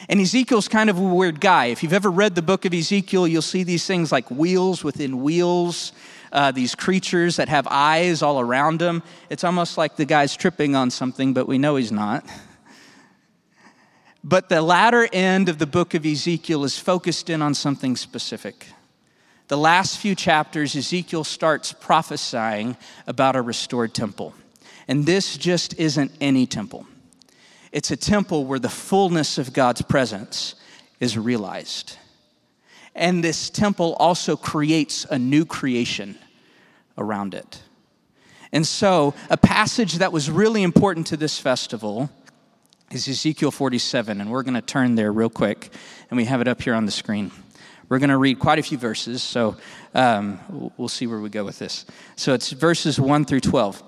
And 0.08 0.20
Ezekiel's 0.20 0.68
kind 0.68 0.90
of 0.90 0.98
a 0.98 1.02
weird 1.02 1.40
guy. 1.40 1.66
If 1.66 1.82
you've 1.82 1.92
ever 1.92 2.10
read 2.10 2.34
the 2.34 2.42
book 2.42 2.64
of 2.64 2.72
Ezekiel, 2.72 3.26
you'll 3.26 3.42
see 3.42 3.62
these 3.62 3.86
things 3.86 4.12
like 4.12 4.30
wheels 4.30 4.84
within 4.84 5.22
wheels 5.22 5.92
uh, 6.32 6.50
these 6.52 6.74
creatures 6.74 7.36
that 7.36 7.48
have 7.48 7.66
eyes 7.70 8.22
all 8.22 8.40
around 8.40 8.80
them. 8.80 9.02
It's 9.30 9.44
almost 9.44 9.78
like 9.78 9.96
the 9.96 10.04
guy's 10.04 10.36
tripping 10.36 10.74
on 10.74 10.90
something, 10.90 11.32
but 11.32 11.48
we 11.48 11.58
know 11.58 11.76
he's 11.76 11.92
not. 11.92 12.24
But 14.24 14.48
the 14.48 14.60
latter 14.60 15.08
end 15.12 15.48
of 15.48 15.58
the 15.58 15.66
book 15.66 15.94
of 15.94 16.04
Ezekiel 16.04 16.64
is 16.64 16.78
focused 16.78 17.30
in 17.30 17.40
on 17.40 17.54
something 17.54 17.96
specific. 17.96 18.66
The 19.46 19.56
last 19.56 19.98
few 19.98 20.14
chapters, 20.14 20.76
Ezekiel 20.76 21.24
starts 21.24 21.72
prophesying 21.72 22.76
about 23.06 23.36
a 23.36 23.42
restored 23.42 23.94
temple. 23.94 24.34
And 24.86 25.06
this 25.06 25.38
just 25.38 25.78
isn't 25.78 26.12
any 26.20 26.46
temple, 26.46 26.86
it's 27.72 27.90
a 27.90 27.96
temple 27.96 28.44
where 28.44 28.58
the 28.58 28.68
fullness 28.68 29.38
of 29.38 29.52
God's 29.52 29.82
presence 29.82 30.54
is 31.00 31.16
realized. 31.16 31.96
And 32.94 33.22
this 33.22 33.50
temple 33.50 33.94
also 33.98 34.36
creates 34.36 35.04
a 35.04 35.18
new 35.18 35.44
creation 35.44 36.18
around 36.96 37.34
it. 37.34 37.62
And 38.52 38.66
so, 38.66 39.14
a 39.30 39.36
passage 39.36 39.94
that 39.94 40.12
was 40.12 40.30
really 40.30 40.62
important 40.62 41.08
to 41.08 41.16
this 41.16 41.38
festival 41.38 42.10
is 42.90 43.06
Ezekiel 43.06 43.50
47, 43.50 44.20
and 44.20 44.30
we're 44.30 44.42
going 44.42 44.54
to 44.54 44.62
turn 44.62 44.94
there 44.94 45.12
real 45.12 45.28
quick, 45.28 45.70
and 46.10 46.16
we 46.16 46.24
have 46.24 46.40
it 46.40 46.48
up 46.48 46.62
here 46.62 46.74
on 46.74 46.86
the 46.86 46.90
screen. 46.90 47.30
We're 47.90 47.98
going 47.98 48.10
to 48.10 48.16
read 48.16 48.38
quite 48.38 48.58
a 48.58 48.62
few 48.62 48.78
verses, 48.78 49.22
so 49.22 49.56
um, 49.94 50.72
we'll 50.76 50.88
see 50.88 51.06
where 51.06 51.20
we 51.20 51.28
go 51.28 51.44
with 51.44 51.58
this. 51.58 51.84
So 52.16 52.32
it's 52.32 52.50
verses 52.50 52.98
1 52.98 53.26
through 53.26 53.40
12. 53.40 53.82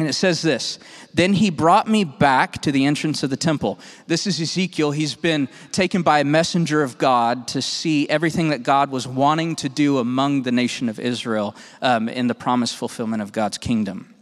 And 0.00 0.08
it 0.08 0.14
says 0.14 0.40
this 0.40 0.78
Then 1.12 1.34
he 1.34 1.50
brought 1.50 1.86
me 1.86 2.04
back 2.04 2.62
to 2.62 2.72
the 2.72 2.86
entrance 2.86 3.22
of 3.22 3.28
the 3.28 3.36
temple. 3.36 3.78
This 4.06 4.26
is 4.26 4.40
Ezekiel. 4.40 4.92
He's 4.92 5.14
been 5.14 5.46
taken 5.72 6.00
by 6.00 6.20
a 6.20 6.24
messenger 6.24 6.82
of 6.82 6.96
God 6.96 7.46
to 7.48 7.60
see 7.60 8.08
everything 8.08 8.48
that 8.48 8.62
God 8.62 8.90
was 8.90 9.06
wanting 9.06 9.56
to 9.56 9.68
do 9.68 9.98
among 9.98 10.42
the 10.42 10.52
nation 10.52 10.88
of 10.88 10.98
Israel 10.98 11.54
um, 11.82 12.08
in 12.08 12.28
the 12.28 12.34
promised 12.34 12.76
fulfillment 12.76 13.20
of 13.20 13.32
God's 13.32 13.58
kingdom. 13.58 14.14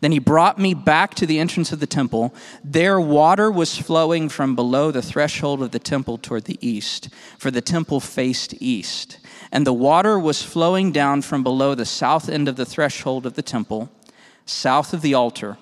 Then 0.00 0.10
he 0.10 0.18
brought 0.18 0.58
me 0.58 0.74
back 0.74 1.14
to 1.14 1.26
the 1.26 1.38
entrance 1.38 1.70
of 1.70 1.78
the 1.78 1.86
temple. 1.86 2.34
There, 2.64 3.00
water 3.00 3.48
was 3.52 3.78
flowing 3.78 4.28
from 4.28 4.56
below 4.56 4.90
the 4.90 5.02
threshold 5.02 5.62
of 5.62 5.70
the 5.70 5.78
temple 5.78 6.18
toward 6.18 6.46
the 6.46 6.58
east, 6.60 7.10
for 7.38 7.52
the 7.52 7.60
temple 7.60 8.00
faced 8.00 8.60
east. 8.60 9.18
And 9.52 9.64
the 9.64 9.72
water 9.72 10.18
was 10.18 10.42
flowing 10.42 10.90
down 10.90 11.22
from 11.22 11.44
below 11.44 11.76
the 11.76 11.86
south 11.86 12.28
end 12.28 12.48
of 12.48 12.56
the 12.56 12.66
threshold 12.66 13.24
of 13.24 13.34
the 13.34 13.42
temple 13.42 13.92
south 14.46 14.92
of 14.92 15.02
the 15.02 15.14
altar. 15.14 15.58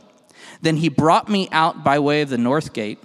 Then 0.63 0.77
he 0.77 0.89
brought 0.89 1.29
me 1.29 1.49
out 1.53 1.83
by 1.85 1.99
way 1.99 2.23
of 2.23 2.29
the 2.29 2.39
north 2.39 2.73
gate 2.73 2.99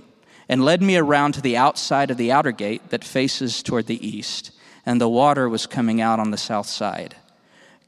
and 0.48 0.63
led 0.63 0.82
me 0.82 0.98
around 0.98 1.34
to 1.34 1.41
the 1.41 1.58
outside 1.58 2.12
of 2.12 2.17
the 2.17 2.32
outer 2.32 2.51
gate 2.51 2.89
that 2.89 3.03
faces 3.03 3.63
toward 3.63 3.88
the 3.88 4.08
east, 4.08 4.51
and 4.86 5.01
the 5.01 5.10
water 5.10 5.50
was 5.50 5.65
coming 5.65 6.01
out 6.01 6.20
on 6.20 6.32
the 6.32 6.38
south 6.38 6.67
side. 6.67 7.15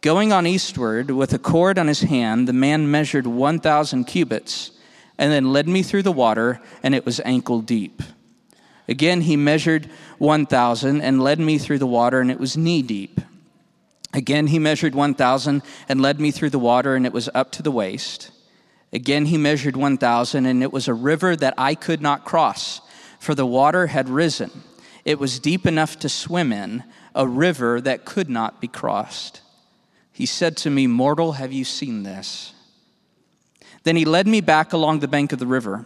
Going 0.01 0.31
on 0.31 0.47
eastward 0.47 1.11
with 1.11 1.33
a 1.33 1.39
cord 1.39 1.77
on 1.77 1.87
his 1.87 2.01
hand, 2.01 2.47
the 2.47 2.53
man 2.53 2.89
measured 2.89 3.27
1,000 3.27 4.05
cubits 4.05 4.71
and 5.17 5.31
then 5.31 5.51
led 5.51 5.67
me 5.67 5.81
through 5.81 6.03
the 6.03 6.11
water, 6.11 6.61
and 6.83 6.93
it 6.93 7.05
was 7.05 7.19
ankle 7.25 7.61
deep. 7.61 8.03
Again, 8.87 9.21
he 9.21 9.35
measured 9.35 9.89
1,000 10.19 11.01
and 11.01 11.21
led 11.21 11.39
me 11.39 11.57
through 11.57 11.79
the 11.79 11.87
water, 11.87 12.21
and 12.21 12.29
it 12.29 12.39
was 12.39 12.55
knee 12.55 12.81
deep. 12.81 13.19
Again, 14.13 14.47
he 14.47 14.59
measured 14.59 14.95
1,000 14.95 15.61
and 15.89 16.01
led 16.01 16.19
me 16.19 16.31
through 16.31 16.49
the 16.51 16.59
water, 16.59 16.95
and 16.95 17.05
it 17.05 17.13
was 17.13 17.29
up 17.33 17.51
to 17.53 17.61
the 17.61 17.71
waist. 17.71 18.31
Again, 18.93 19.25
he 19.25 19.37
measured 19.37 19.75
1,000, 19.75 20.45
and 20.45 20.63
it 20.63 20.71
was 20.71 20.87
a 20.87 20.93
river 20.93 21.35
that 21.35 21.53
I 21.57 21.75
could 21.75 22.01
not 22.01 22.25
cross, 22.25 22.81
for 23.19 23.35
the 23.35 23.45
water 23.45 23.87
had 23.87 24.09
risen. 24.09 24.63
It 25.03 25.19
was 25.19 25.39
deep 25.39 25.65
enough 25.65 25.99
to 25.99 26.09
swim 26.09 26.51
in, 26.53 26.83
a 27.13 27.27
river 27.27 27.81
that 27.81 28.05
could 28.05 28.29
not 28.29 28.61
be 28.61 28.67
crossed. 28.67 29.41
He 30.11 30.25
said 30.25 30.57
to 30.57 30.69
me, 30.69 30.87
Mortal, 30.87 31.33
have 31.33 31.51
you 31.51 31.63
seen 31.63 32.03
this? 32.03 32.53
Then 33.83 33.95
he 33.95 34.05
led 34.05 34.27
me 34.27 34.41
back 34.41 34.73
along 34.73 34.99
the 34.99 35.07
bank 35.07 35.31
of 35.31 35.39
the 35.39 35.47
river. 35.47 35.85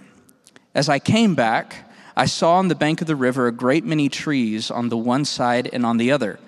As 0.73 0.89
I 0.89 0.99
came 0.99 1.35
back, 1.35 1.89
I 2.15 2.25
saw 2.25 2.55
on 2.55 2.67
the 2.67 2.75
bank 2.75 3.01
of 3.01 3.07
the 3.07 3.15
river 3.15 3.47
a 3.47 3.51
great 3.51 3.83
many 3.83 4.09
trees 4.09 4.71
on 4.71 4.89
the 4.89 4.97
one 4.97 5.25
side 5.25 5.69
and 5.71 5.85
on 5.85 5.97
the 5.97 6.11
other 6.11 6.39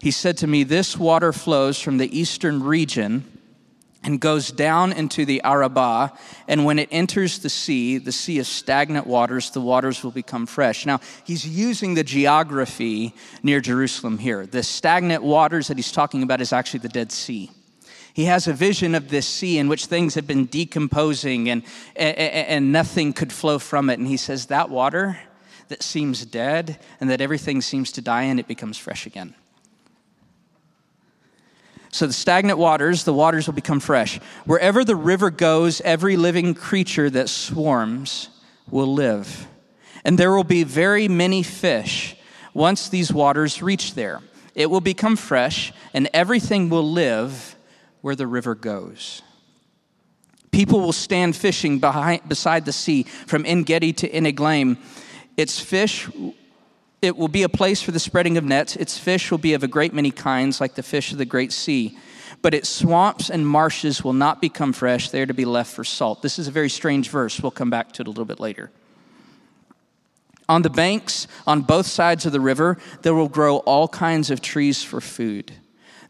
he 0.00 0.10
said 0.10 0.36
to 0.38 0.46
me, 0.46 0.62
This 0.62 0.96
water 0.96 1.32
flows 1.32 1.80
from 1.80 1.98
the 1.98 2.18
eastern 2.18 2.62
region 2.62 3.24
and 4.06 4.20
goes 4.20 4.52
down 4.52 4.92
into 4.92 5.24
the 5.24 5.42
Arabah. 5.42 6.10
And 6.46 6.64
when 6.64 6.78
it 6.78 6.88
enters 6.92 7.40
the 7.40 7.50
sea, 7.50 7.98
the 7.98 8.12
sea 8.12 8.38
is 8.38 8.46
stagnant 8.46 9.06
waters, 9.06 9.50
the 9.50 9.60
waters 9.60 10.04
will 10.04 10.12
become 10.12 10.46
fresh. 10.46 10.86
Now, 10.86 11.00
he's 11.24 11.46
using 11.46 11.94
the 11.94 12.04
geography 12.04 13.14
near 13.42 13.60
Jerusalem 13.60 14.18
here. 14.18 14.46
The 14.46 14.62
stagnant 14.62 15.24
waters 15.24 15.68
that 15.68 15.76
he's 15.76 15.90
talking 15.90 16.22
about 16.22 16.40
is 16.40 16.52
actually 16.52 16.80
the 16.80 16.88
Dead 16.88 17.10
Sea. 17.10 17.50
He 18.14 18.24
has 18.24 18.46
a 18.46 18.52
vision 18.52 18.94
of 18.94 19.08
this 19.08 19.26
sea 19.26 19.58
in 19.58 19.68
which 19.68 19.86
things 19.86 20.14
have 20.14 20.26
been 20.26 20.46
decomposing 20.46 21.50
and, 21.50 21.62
and, 21.96 22.16
and 22.16 22.72
nothing 22.72 23.12
could 23.12 23.32
flow 23.32 23.58
from 23.58 23.90
it. 23.90 23.98
And 23.98 24.06
he 24.06 24.16
says, 24.16 24.46
That 24.46 24.70
water 24.70 25.18
that 25.68 25.82
seems 25.82 26.24
dead 26.24 26.78
and 27.00 27.10
that 27.10 27.20
everything 27.20 27.60
seems 27.60 27.90
to 27.92 28.00
die 28.00 28.22
in, 28.22 28.38
it 28.38 28.46
becomes 28.46 28.78
fresh 28.78 29.04
again. 29.04 29.34
So 31.96 32.06
the 32.06 32.12
stagnant 32.12 32.58
waters, 32.58 33.04
the 33.04 33.14
waters 33.14 33.46
will 33.46 33.54
become 33.54 33.80
fresh. 33.80 34.18
Wherever 34.44 34.84
the 34.84 34.94
river 34.94 35.30
goes, 35.30 35.80
every 35.80 36.18
living 36.18 36.52
creature 36.52 37.08
that 37.08 37.30
swarms 37.30 38.28
will 38.70 38.92
live. 38.92 39.46
And 40.04 40.18
there 40.18 40.34
will 40.36 40.44
be 40.44 40.62
very 40.62 41.08
many 41.08 41.42
fish 41.42 42.14
once 42.52 42.90
these 42.90 43.14
waters 43.14 43.62
reach 43.62 43.94
there. 43.94 44.20
It 44.54 44.70
will 44.70 44.82
become 44.82 45.16
fresh, 45.16 45.72
and 45.94 46.10
everything 46.12 46.68
will 46.68 46.86
live 46.86 47.56
where 48.02 48.14
the 48.14 48.26
river 48.26 48.54
goes. 48.54 49.22
People 50.50 50.82
will 50.82 50.92
stand 50.92 51.34
fishing 51.34 51.78
behind, 51.78 52.28
beside 52.28 52.66
the 52.66 52.72
sea 52.72 53.04
from 53.04 53.46
En 53.46 53.62
Gedi 53.62 53.94
to 53.94 54.08
Eneglaim. 54.10 54.76
Its 55.38 55.58
fish 55.58 56.10
it 57.02 57.16
will 57.16 57.28
be 57.28 57.42
a 57.42 57.48
place 57.48 57.82
for 57.82 57.92
the 57.92 58.00
spreading 58.00 58.36
of 58.36 58.44
nets. 58.44 58.76
Its 58.76 58.98
fish 58.98 59.30
will 59.30 59.38
be 59.38 59.54
of 59.54 59.62
a 59.62 59.68
great 59.68 59.92
many 59.92 60.10
kinds, 60.10 60.60
like 60.60 60.74
the 60.74 60.82
fish 60.82 61.12
of 61.12 61.18
the 61.18 61.24
great 61.24 61.52
sea. 61.52 61.96
But 62.42 62.54
its 62.54 62.68
swamps 62.68 63.30
and 63.30 63.46
marshes 63.46 64.02
will 64.02 64.12
not 64.12 64.40
become 64.40 64.72
fresh. 64.72 65.10
They 65.10 65.22
are 65.22 65.26
to 65.26 65.34
be 65.34 65.44
left 65.44 65.72
for 65.72 65.84
salt. 65.84 66.22
This 66.22 66.38
is 66.38 66.48
a 66.48 66.50
very 66.50 66.68
strange 66.68 67.08
verse. 67.10 67.40
We'll 67.40 67.50
come 67.50 67.70
back 67.70 67.92
to 67.92 68.02
it 68.02 68.06
a 68.06 68.10
little 68.10 68.24
bit 68.24 68.40
later. 68.40 68.70
On 70.48 70.62
the 70.62 70.70
banks, 70.70 71.26
on 71.46 71.62
both 71.62 71.86
sides 71.86 72.24
of 72.24 72.32
the 72.32 72.40
river, 72.40 72.78
there 73.02 73.14
will 73.14 73.28
grow 73.28 73.58
all 73.58 73.88
kinds 73.88 74.30
of 74.30 74.40
trees 74.40 74.82
for 74.82 75.00
food. 75.00 75.52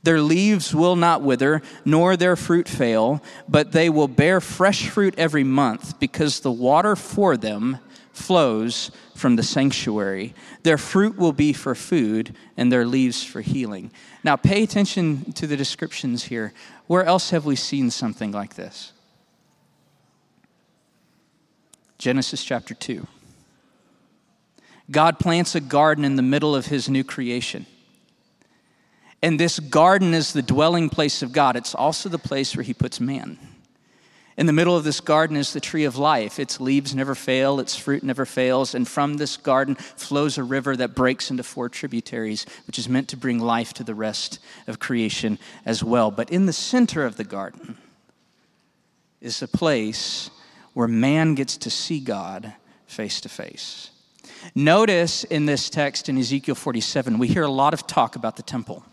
Their 0.03 0.21
leaves 0.21 0.75
will 0.75 0.95
not 0.95 1.23
wither, 1.23 1.63
nor 1.85 2.17
their 2.17 2.37
fruit 2.37 2.69
fail, 2.69 3.23
but 3.49 3.73
they 3.73 3.89
will 3.89 4.09
bear 4.09 4.41
fresh 4.41 4.89
fruit 4.89 5.15
every 5.17 5.43
month, 5.43 5.99
because 5.99 6.41
the 6.41 6.53
water 6.53 6.95
for 6.95 7.37
them 7.37 7.79
flows 8.17 8.91
from 9.15 9.37
the 9.37 9.43
sanctuary. 9.43 10.35
Their 10.63 10.79
fruit 10.79 11.17
will 11.17 11.33
be 11.33 11.53
for 11.53 11.75
food, 11.75 12.35
and 12.57 12.73
their 12.73 12.87
leaves 12.87 13.23
for 13.23 13.41
healing. 13.41 13.91
Now, 14.25 14.37
pay 14.37 14.63
attention 14.63 15.33
to 15.33 15.47
the 15.47 15.57
descriptions 15.57 16.25
here. 16.25 16.53
Where 16.87 17.05
else 17.05 17.31
have 17.31 17.45
we 17.45 17.57
seen 17.57 17.91
something 17.91 18.33
like 18.33 18.55
this? 18.55 18.93
Genesis 21.99 22.45
chapter 22.45 22.75
2. 22.75 23.07
God 24.91 25.19
plants 25.19 25.55
a 25.55 25.61
garden 25.61 26.05
in 26.05 26.17
the 26.17 26.23
middle 26.23 26.55
of 26.55 26.67
his 26.67 26.89
new 26.89 27.03
creation. 27.03 27.67
And 29.23 29.41
this 29.41 29.59
garden 29.59 30.15
is 30.15 30.33
the 30.33 30.43
dwelling 30.43 30.89
place 30.89 31.23
of 31.23 31.33
God. 31.33 31.57
It's 31.57 31.75
also 31.75 32.09
the 32.09 32.19
place 32.19 32.55
where 32.55 32.63
he 32.63 32.75
puts 32.75 33.01
man. 33.01 33.39
In 34.37 34.45
the 34.45 34.53
middle 34.53 34.77
of 34.77 34.85
this 34.85 35.01
garden 35.01 35.37
is 35.37 35.55
the 35.55 35.61
tree 35.61 35.85
of 35.85 35.97
life. 35.97 36.39
Its 36.39 36.61
leaves 36.61 36.95
never 36.95 37.15
fail, 37.15 37.59
its 37.59 37.75
fruit 37.75 38.03
never 38.03 38.27
fails, 38.27 38.75
and 38.75 38.87
from 38.87 39.15
this 39.15 39.39
garden 39.39 39.77
flows 39.77 40.37
a 40.37 40.45
river 40.45 40.77
that 40.77 40.95
breaks 40.95 41.31
into 41.31 41.43
four 41.43 41.71
tributaries, 41.71 42.45
which 42.67 42.79
is 42.79 42.89
meant 42.89 43.09
to 43.09 43.17
bring 43.17 43.39
life 43.39 43.73
to 43.75 43.85
the 43.85 43.95
rest 43.95 44.39
of 44.67 44.79
creation 44.79 45.39
as 45.65 45.83
well. 45.83 46.11
But 46.11 46.31
in 46.31 46.45
the 46.45 46.53
center 46.53 47.07
of 47.07 47.17
the 47.17 47.25
garden 47.25 47.79
is 49.23 49.41
a 49.41 49.49
place 49.49 50.31
where 50.75 50.89
man 50.89 51.35
gets 51.35 51.57
to 51.57 51.71
see 51.71 51.99
God 51.99 52.53
face 52.87 53.23
to 53.23 53.31
face. 53.31 53.91
Notice 54.55 55.25
in 55.25 55.47
this 55.47 55.71
text 55.71 56.11
in 56.11 56.19
Ezekiel 56.19 56.55
47, 56.55 57.19
we 57.19 57.29
hear 57.29 57.43
a 57.43 57.51
lot 57.51 57.73
of 57.73 57.87
talk 57.87 58.17
about 58.17 58.37
the 58.37 58.43
temple, 58.43 58.85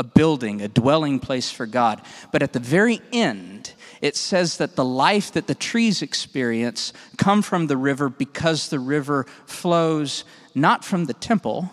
a 0.00 0.04
building, 0.04 0.60
a 0.60 0.66
dwelling 0.66 1.20
place 1.20 1.52
for 1.52 1.66
God. 1.66 2.02
But 2.32 2.42
at 2.42 2.52
the 2.52 2.58
very 2.58 3.00
end, 3.12 3.73
it 4.04 4.16
says 4.16 4.58
that 4.58 4.76
the 4.76 4.84
life 4.84 5.32
that 5.32 5.46
the 5.46 5.54
trees 5.54 6.02
experience 6.02 6.92
come 7.16 7.40
from 7.40 7.68
the 7.68 7.76
river 7.78 8.10
because 8.10 8.68
the 8.68 8.78
river 8.78 9.24
flows 9.46 10.24
not 10.54 10.84
from 10.84 11.06
the 11.06 11.14
temple, 11.14 11.72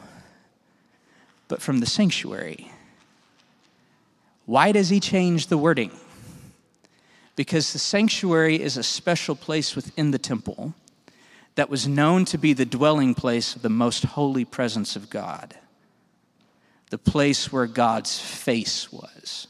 but 1.49 1.61
from 1.61 1.81
the 1.81 1.85
sanctuary. 1.85 2.71
Why 4.45 4.71
does 4.71 4.87
he 4.87 5.01
change 5.01 5.47
the 5.47 5.57
wording? 5.57 5.91
Because 7.35 7.73
the 7.73 7.79
sanctuary 7.79 8.61
is 8.61 8.77
a 8.77 8.83
special 8.83 9.35
place 9.35 9.75
within 9.75 10.11
the 10.11 10.17
temple 10.17 10.73
that 11.55 11.69
was 11.69 11.85
known 11.85 12.23
to 12.23 12.37
be 12.37 12.53
the 12.53 12.65
dwelling 12.65 13.13
place 13.13 13.57
of 13.57 13.61
the 13.61 13.69
most 13.69 14.05
holy 14.05 14.45
presence 14.45 14.95
of 14.95 15.09
God, 15.09 15.53
the 16.91 16.97
place 16.97 17.51
where 17.51 17.67
God's 17.67 18.17
face 18.17 18.89
was. 18.89 19.47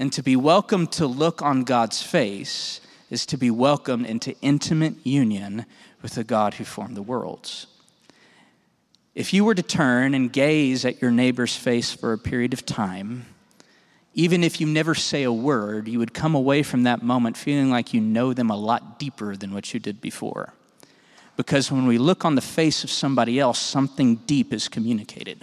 And 0.00 0.10
to 0.14 0.22
be 0.22 0.34
welcomed 0.34 0.92
to 0.92 1.06
look 1.06 1.42
on 1.42 1.62
God's 1.62 2.02
face 2.02 2.80
is 3.10 3.26
to 3.26 3.36
be 3.36 3.50
welcomed 3.50 4.06
into 4.06 4.34
intimate 4.40 4.94
union 5.06 5.66
with 6.00 6.14
the 6.14 6.24
God 6.24 6.54
who 6.54 6.64
formed 6.64 6.96
the 6.96 7.02
worlds. 7.02 7.66
If 9.14 9.34
you 9.34 9.44
were 9.44 9.54
to 9.54 9.62
turn 9.62 10.14
and 10.14 10.32
gaze 10.32 10.86
at 10.86 11.02
your 11.02 11.10
neighbor's 11.10 11.54
face 11.54 11.92
for 11.92 12.14
a 12.14 12.18
period 12.18 12.54
of 12.54 12.64
time, 12.64 13.26
even 14.14 14.42
if 14.42 14.58
you 14.58 14.66
never 14.66 14.94
say 14.94 15.22
a 15.22 15.30
word, 15.30 15.86
you 15.86 15.98
would 15.98 16.14
come 16.14 16.34
away 16.34 16.62
from 16.62 16.84
that 16.84 17.02
moment 17.02 17.36
feeling 17.36 17.70
like 17.70 17.92
you 17.92 18.00
know 18.00 18.32
them 18.32 18.48
a 18.48 18.56
lot 18.56 18.98
deeper 18.98 19.36
than 19.36 19.52
what 19.52 19.74
you 19.74 19.80
did 19.80 20.00
before. 20.00 20.54
Because 21.36 21.70
when 21.70 21.86
we 21.86 21.98
look 21.98 22.24
on 22.24 22.36
the 22.36 22.40
face 22.40 22.84
of 22.84 22.90
somebody 22.90 23.38
else, 23.38 23.58
something 23.58 24.16
deep 24.16 24.54
is 24.54 24.66
communicated. 24.66 25.42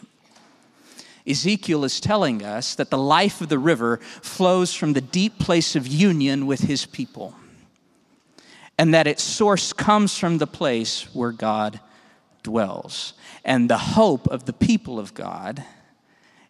Ezekiel 1.28 1.84
is 1.84 2.00
telling 2.00 2.44
us 2.44 2.76
that 2.76 2.90
the 2.90 2.98
life 2.98 3.42
of 3.42 3.50
the 3.50 3.60
river 3.60 3.98
flows 4.22 4.74
from 4.74 4.94
the 4.94 5.02
deep 5.02 5.38
place 5.40 5.76
of 5.76 5.86
union 5.86 6.46
with 6.46 6.62
his 6.62 6.86
people, 6.86 7.36
and 8.78 8.94
that 8.94 9.08
its 9.08 9.24
source 9.24 9.74
comes 9.74 10.18
from 10.18 10.38
the 10.38 10.48
place 10.48 11.14
where 11.14 11.32
God 11.32 11.80
dwells. 12.44 13.14
And 13.44 13.70
the 13.70 13.78
hope 13.78 14.28
of 14.28 14.46
the 14.46 14.54
people 14.54 15.00
of 15.00 15.14
God 15.14 15.64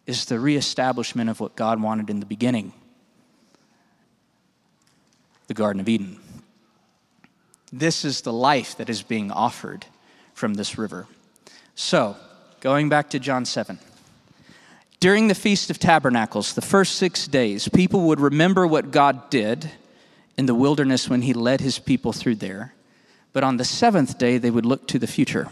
is 0.06 0.24
the 0.26 0.38
reestablishment 0.38 1.28
of 1.28 1.40
what 1.40 1.56
God 1.56 1.82
wanted 1.82 2.08
in 2.08 2.20
the 2.20 2.26
beginning 2.26 2.72
the 5.48 5.54
Garden 5.54 5.80
of 5.80 5.88
Eden. 5.88 6.20
This 7.72 8.04
is 8.04 8.20
the 8.20 8.32
life 8.32 8.76
that 8.76 8.90
is 8.90 9.02
being 9.02 9.30
offered 9.30 9.86
from 10.34 10.54
this 10.54 10.76
river. 10.76 11.06
So, 11.74 12.16
going 12.60 12.90
back 12.90 13.08
to 13.10 13.18
John 13.18 13.46
7. 13.46 13.78
During 15.00 15.28
the 15.28 15.34
Feast 15.34 15.70
of 15.70 15.78
Tabernacles, 15.78 16.54
the 16.54 16.60
first 16.60 16.96
six 16.96 17.28
days, 17.28 17.68
people 17.68 18.02
would 18.08 18.18
remember 18.18 18.66
what 18.66 18.90
God 18.90 19.30
did 19.30 19.70
in 20.36 20.46
the 20.46 20.56
wilderness 20.56 21.08
when 21.08 21.22
He 21.22 21.32
led 21.32 21.60
His 21.60 21.78
people 21.78 22.12
through 22.12 22.36
there. 22.36 22.74
But 23.32 23.44
on 23.44 23.58
the 23.58 23.64
seventh 23.64 24.18
day, 24.18 24.38
they 24.38 24.50
would 24.50 24.66
look 24.66 24.88
to 24.88 24.98
the 24.98 25.06
future. 25.06 25.48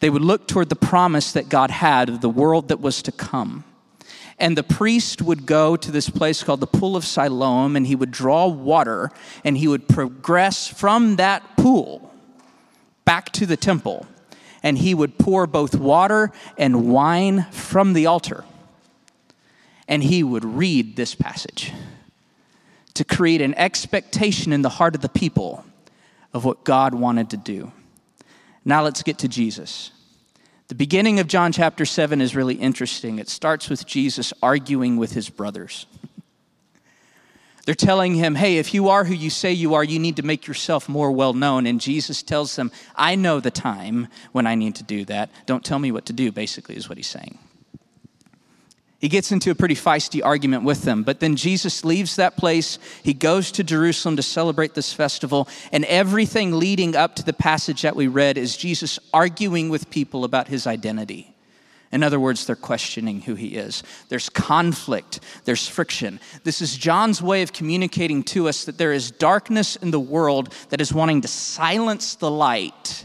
They 0.00 0.10
would 0.10 0.22
look 0.22 0.48
toward 0.48 0.70
the 0.70 0.74
promise 0.76 1.30
that 1.32 1.48
God 1.48 1.70
had 1.70 2.08
of 2.08 2.20
the 2.20 2.28
world 2.28 2.66
that 2.68 2.80
was 2.80 3.00
to 3.02 3.12
come. 3.12 3.62
And 4.40 4.58
the 4.58 4.64
priest 4.64 5.22
would 5.22 5.46
go 5.46 5.76
to 5.76 5.92
this 5.92 6.10
place 6.10 6.42
called 6.42 6.58
the 6.58 6.66
Pool 6.66 6.96
of 6.96 7.04
Siloam, 7.04 7.76
and 7.76 7.86
he 7.86 7.94
would 7.94 8.10
draw 8.10 8.48
water, 8.48 9.12
and 9.44 9.56
he 9.56 9.68
would 9.68 9.88
progress 9.88 10.66
from 10.66 11.14
that 11.14 11.56
pool 11.56 12.12
back 13.04 13.30
to 13.32 13.46
the 13.46 13.56
temple. 13.56 14.04
And 14.62 14.78
he 14.78 14.94
would 14.94 15.18
pour 15.18 15.46
both 15.46 15.74
water 15.74 16.30
and 16.56 16.90
wine 16.90 17.46
from 17.50 17.92
the 17.92 18.06
altar. 18.06 18.44
And 19.88 20.02
he 20.02 20.22
would 20.22 20.44
read 20.44 20.96
this 20.96 21.14
passage 21.14 21.72
to 22.94 23.04
create 23.04 23.40
an 23.40 23.54
expectation 23.54 24.52
in 24.52 24.62
the 24.62 24.68
heart 24.68 24.94
of 24.94 25.00
the 25.00 25.08
people 25.08 25.64
of 26.32 26.44
what 26.44 26.64
God 26.64 26.94
wanted 26.94 27.30
to 27.30 27.36
do. 27.36 27.72
Now 28.64 28.82
let's 28.82 29.02
get 29.02 29.18
to 29.18 29.28
Jesus. 29.28 29.90
The 30.68 30.74
beginning 30.74 31.18
of 31.18 31.26
John 31.26 31.52
chapter 31.52 31.84
7 31.84 32.20
is 32.20 32.36
really 32.36 32.54
interesting. 32.54 33.18
It 33.18 33.28
starts 33.28 33.68
with 33.68 33.86
Jesus 33.86 34.32
arguing 34.42 34.96
with 34.96 35.12
his 35.12 35.28
brothers. 35.28 35.86
They're 37.64 37.74
telling 37.76 38.14
him, 38.14 38.34
hey, 38.34 38.58
if 38.58 38.74
you 38.74 38.88
are 38.88 39.04
who 39.04 39.14
you 39.14 39.30
say 39.30 39.52
you 39.52 39.74
are, 39.74 39.84
you 39.84 40.00
need 40.00 40.16
to 40.16 40.22
make 40.22 40.48
yourself 40.48 40.88
more 40.88 41.12
well 41.12 41.32
known. 41.32 41.66
And 41.66 41.80
Jesus 41.80 42.22
tells 42.22 42.56
them, 42.56 42.72
I 42.96 43.14
know 43.14 43.38
the 43.38 43.52
time 43.52 44.08
when 44.32 44.48
I 44.48 44.56
need 44.56 44.74
to 44.76 44.82
do 44.82 45.04
that. 45.04 45.30
Don't 45.46 45.64
tell 45.64 45.78
me 45.78 45.92
what 45.92 46.06
to 46.06 46.12
do, 46.12 46.32
basically, 46.32 46.76
is 46.76 46.88
what 46.88 46.98
he's 46.98 47.06
saying. 47.06 47.38
He 48.98 49.08
gets 49.08 49.32
into 49.32 49.50
a 49.50 49.54
pretty 49.54 49.74
feisty 49.74 50.24
argument 50.24 50.62
with 50.62 50.82
them. 50.82 51.02
But 51.02 51.18
then 51.18 51.34
Jesus 51.34 51.84
leaves 51.84 52.16
that 52.16 52.36
place. 52.36 52.78
He 53.02 53.14
goes 53.14 53.50
to 53.52 53.64
Jerusalem 53.64 54.14
to 54.16 54.22
celebrate 54.22 54.74
this 54.74 54.92
festival. 54.92 55.48
And 55.72 55.84
everything 55.86 56.52
leading 56.52 56.94
up 56.94 57.16
to 57.16 57.24
the 57.24 57.32
passage 57.32 57.82
that 57.82 57.96
we 57.96 58.06
read 58.06 58.38
is 58.38 58.56
Jesus 58.56 59.00
arguing 59.12 59.70
with 59.70 59.90
people 59.90 60.24
about 60.24 60.46
his 60.46 60.68
identity. 60.68 61.31
In 61.92 62.02
other 62.02 62.18
words, 62.18 62.46
they're 62.46 62.56
questioning 62.56 63.20
who 63.20 63.34
he 63.34 63.48
is. 63.48 63.82
There's 64.08 64.30
conflict, 64.30 65.20
there's 65.44 65.68
friction. 65.68 66.20
This 66.42 66.62
is 66.62 66.76
John's 66.76 67.20
way 67.20 67.42
of 67.42 67.52
communicating 67.52 68.22
to 68.24 68.48
us 68.48 68.64
that 68.64 68.78
there 68.78 68.94
is 68.94 69.10
darkness 69.10 69.76
in 69.76 69.90
the 69.90 70.00
world 70.00 70.54
that 70.70 70.80
is 70.80 70.92
wanting 70.92 71.20
to 71.20 71.28
silence 71.28 72.14
the 72.14 72.30
light 72.30 73.04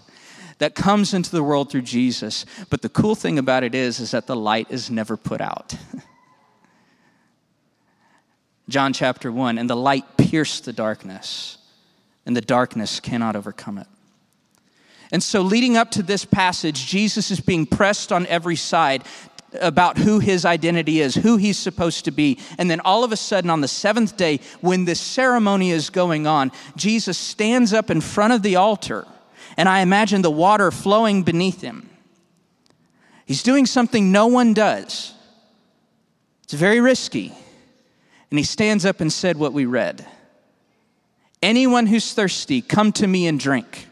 that 0.59 0.73
comes 0.73 1.13
into 1.13 1.31
the 1.31 1.43
world 1.43 1.69
through 1.69 1.81
Jesus. 1.81 2.45
But 2.69 2.81
the 2.81 2.89
cool 2.89 3.13
thing 3.13 3.37
about 3.37 3.63
it 3.63 3.75
is, 3.75 3.99
is 3.99 4.11
that 4.11 4.25
the 4.25 4.35
light 4.35 4.67
is 4.69 4.89
never 4.89 5.17
put 5.17 5.41
out. 5.41 5.75
John 8.69 8.93
chapter 8.93 9.31
1 9.31 9.57
and 9.57 9.69
the 9.69 9.75
light 9.75 10.17
pierced 10.17 10.65
the 10.65 10.73
darkness, 10.73 11.57
and 12.25 12.35
the 12.35 12.41
darkness 12.41 12.99
cannot 12.99 13.35
overcome 13.35 13.77
it. 13.77 13.87
And 15.11 15.23
so, 15.23 15.41
leading 15.41 15.77
up 15.77 15.91
to 15.91 16.03
this 16.03 16.25
passage, 16.25 16.85
Jesus 16.85 17.31
is 17.31 17.39
being 17.39 17.65
pressed 17.65 18.11
on 18.11 18.27
every 18.27 18.57
side 18.57 19.03
about 19.61 19.97
who 19.97 20.19
his 20.19 20.43
identity 20.43 20.99
is, 20.99 21.15
who 21.15 21.37
he's 21.37 21.57
supposed 21.57 22.05
to 22.05 22.11
be. 22.11 22.37
And 22.57 22.69
then 22.69 22.81
all 22.81 23.03
of 23.03 23.11
a 23.11 23.17
sudden, 23.17 23.49
on 23.49 23.61
the 23.61 23.67
seventh 23.67 24.17
day, 24.17 24.41
when 24.59 24.85
this 24.85 24.99
ceremony 24.99 25.71
is 25.71 25.89
going 25.89 26.27
on, 26.27 26.51
Jesus 26.75 27.17
stands 27.17 27.71
up 27.73 27.89
in 27.89 28.01
front 28.01 28.33
of 28.33 28.43
the 28.43 28.57
altar 28.57 29.07
and 29.57 29.67
I 29.67 29.79
imagine 29.79 30.21
the 30.21 30.31
water 30.31 30.71
flowing 30.71 31.23
beneath 31.23 31.61
him. 31.61 31.89
He's 33.25 33.43
doing 33.43 33.65
something 33.65 34.11
no 34.11 34.27
one 34.27 34.53
does. 34.53 35.13
It's 36.43 36.53
very 36.53 36.79
risky. 36.79 37.33
And 38.29 38.37
he 38.37 38.43
stands 38.43 38.85
up 38.85 39.01
and 39.01 39.11
said 39.11 39.37
what 39.37 39.53
we 39.53 39.65
read 39.65 40.05
Anyone 41.41 41.87
who's 41.87 42.13
thirsty, 42.13 42.61
come 42.61 42.91
to 42.93 43.07
me 43.07 43.27
and 43.27 43.39
drink. 43.39 43.86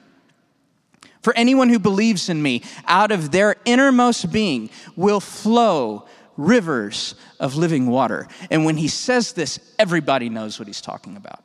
For 1.25 1.35
anyone 1.35 1.69
who 1.69 1.79
believes 1.79 2.29
in 2.29 2.39
me, 2.39 2.61
out 2.85 3.11
of 3.11 3.31
their 3.31 3.55
innermost 3.65 4.31
being 4.31 4.69
will 4.95 5.19
flow 5.19 6.05
rivers 6.37 7.15
of 7.39 7.55
living 7.55 7.87
water. 7.87 8.27
And 8.51 8.63
when 8.63 8.77
he 8.77 8.87
says 8.87 9.33
this, 9.33 9.59
everybody 9.79 10.29
knows 10.29 10.59
what 10.59 10.67
he's 10.67 10.81
talking 10.81 11.17
about. 11.17 11.43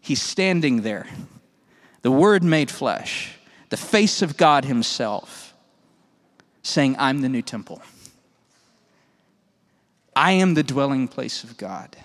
He's 0.00 0.22
standing 0.22 0.82
there 0.82 1.08
the 2.02 2.12
Word 2.12 2.44
made 2.44 2.70
flesh, 2.70 3.36
the 3.70 3.76
face 3.76 4.22
of 4.22 4.36
God 4.36 4.64
Himself, 4.64 5.52
saying, 6.62 6.94
I'm 6.96 7.22
the 7.22 7.28
new 7.28 7.42
temple. 7.42 7.82
I 10.14 10.30
am 10.30 10.54
the 10.54 10.62
dwelling 10.62 11.08
place 11.08 11.42
of 11.42 11.56
God. 11.56 11.96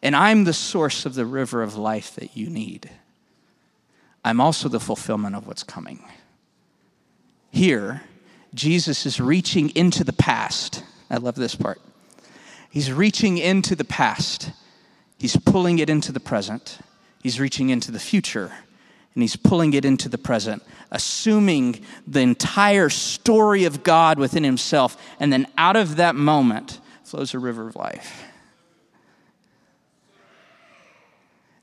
And 0.00 0.14
I'm 0.14 0.44
the 0.44 0.52
source 0.52 1.06
of 1.06 1.14
the 1.14 1.26
river 1.26 1.60
of 1.60 1.74
life 1.74 2.14
that 2.14 2.36
you 2.36 2.48
need. 2.48 2.88
I'm 4.24 4.40
also 4.40 4.68
the 4.68 4.80
fulfillment 4.80 5.34
of 5.34 5.46
what's 5.46 5.62
coming. 5.62 6.04
Here, 7.50 8.02
Jesus 8.54 9.06
is 9.06 9.20
reaching 9.20 9.70
into 9.70 10.04
the 10.04 10.12
past. 10.12 10.84
I 11.08 11.16
love 11.16 11.34
this 11.34 11.54
part. 11.54 11.80
He's 12.70 12.92
reaching 12.92 13.38
into 13.38 13.74
the 13.74 13.84
past, 13.84 14.52
he's 15.18 15.36
pulling 15.36 15.80
it 15.80 15.90
into 15.90 16.12
the 16.12 16.20
present, 16.20 16.78
he's 17.22 17.40
reaching 17.40 17.70
into 17.70 17.90
the 17.90 17.98
future 17.98 18.52
and 19.14 19.22
he's 19.22 19.36
pulling 19.36 19.72
it 19.74 19.84
into 19.84 20.08
the 20.08 20.18
present, 20.18 20.62
assuming 20.90 21.84
the 22.06 22.20
entire 22.20 22.88
story 22.88 23.64
of 23.64 23.82
God 23.82 24.18
within 24.18 24.44
himself. 24.44 24.96
And 25.18 25.32
then 25.32 25.48
out 25.58 25.74
of 25.74 25.96
that 25.96 26.14
moment 26.14 26.80
flows 27.02 27.34
a 27.34 27.38
river 27.40 27.66
of 27.66 27.74
life. 27.74 28.24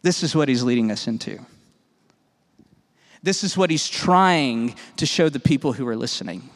This 0.02 0.24
is 0.24 0.36
what 0.36 0.50
he's 0.50 0.63
leading 0.63 0.91
us 0.91 1.08
into. 1.08 1.39
This 3.28 3.44
is 3.44 3.58
what 3.58 3.70
he's 3.70 3.90
trying 3.90 4.74
to 4.96 5.06
show 5.06 5.28
the 5.28 5.42
people 5.42 5.74
who 5.74 5.86
are 5.86 5.98
listening. 5.98 6.50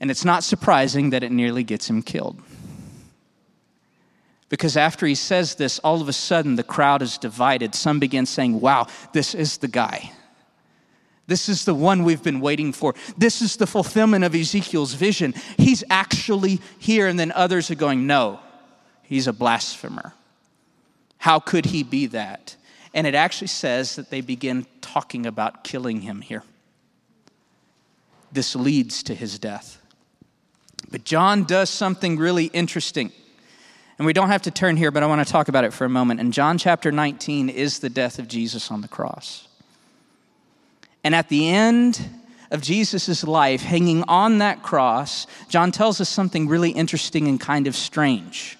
And 0.00 0.10
it's 0.10 0.24
not 0.24 0.44
surprising 0.44 1.10
that 1.10 1.22
it 1.22 1.30
nearly 1.30 1.62
gets 1.62 1.90
him 1.90 2.00
killed. 2.00 2.40
Because 4.48 4.78
after 4.78 5.06
he 5.06 5.14
says 5.14 5.56
this, 5.56 5.78
all 5.80 6.00
of 6.00 6.08
a 6.08 6.12
sudden 6.14 6.56
the 6.56 6.62
crowd 6.62 7.02
is 7.02 7.18
divided. 7.18 7.74
Some 7.74 7.98
begin 7.98 8.24
saying, 8.24 8.62
Wow, 8.62 8.86
this 9.12 9.34
is 9.34 9.58
the 9.58 9.68
guy. 9.68 10.10
This 11.26 11.50
is 11.50 11.66
the 11.66 11.74
one 11.74 12.02
we've 12.02 12.22
been 12.22 12.40
waiting 12.40 12.72
for. 12.72 12.94
This 13.18 13.42
is 13.42 13.56
the 13.56 13.66
fulfillment 13.66 14.24
of 14.24 14.34
Ezekiel's 14.34 14.94
vision. 14.94 15.34
He's 15.58 15.84
actually 15.90 16.62
here. 16.78 17.08
And 17.08 17.20
then 17.20 17.30
others 17.32 17.70
are 17.70 17.74
going, 17.74 18.06
No, 18.06 18.40
he's 19.02 19.26
a 19.26 19.34
blasphemer. 19.34 20.14
How 21.18 21.40
could 21.40 21.66
he 21.66 21.82
be 21.82 22.06
that? 22.06 22.56
And 22.94 23.06
it 23.06 23.14
actually 23.14 23.48
says 23.48 23.96
that 23.96 24.10
they 24.10 24.20
begin 24.20 24.66
talking 24.80 25.26
about 25.26 25.64
killing 25.64 26.02
him 26.02 26.20
here. 26.20 26.42
This 28.30 28.54
leads 28.54 29.02
to 29.04 29.14
his 29.14 29.38
death. 29.38 29.78
But 30.90 31.04
John 31.04 31.44
does 31.44 31.70
something 31.70 32.18
really 32.18 32.46
interesting. 32.46 33.12
And 33.98 34.06
we 34.06 34.12
don't 34.12 34.28
have 34.28 34.42
to 34.42 34.50
turn 34.50 34.76
here, 34.76 34.90
but 34.90 35.02
I 35.02 35.06
want 35.06 35.26
to 35.26 35.30
talk 35.30 35.48
about 35.48 35.64
it 35.64 35.72
for 35.72 35.84
a 35.84 35.88
moment. 35.88 36.20
And 36.20 36.32
John 36.32 36.58
chapter 36.58 36.90
19 36.90 37.48
is 37.48 37.78
the 37.78 37.90
death 37.90 38.18
of 38.18 38.28
Jesus 38.28 38.70
on 38.70 38.80
the 38.80 38.88
cross. 38.88 39.48
And 41.04 41.14
at 41.14 41.28
the 41.28 41.48
end 41.48 42.08
of 42.50 42.60
Jesus' 42.60 43.24
life, 43.24 43.62
hanging 43.62 44.02
on 44.04 44.38
that 44.38 44.62
cross, 44.62 45.26
John 45.48 45.72
tells 45.72 46.00
us 46.00 46.08
something 46.08 46.48
really 46.48 46.70
interesting 46.70 47.26
and 47.28 47.40
kind 47.40 47.66
of 47.66 47.74
strange. 47.74 48.58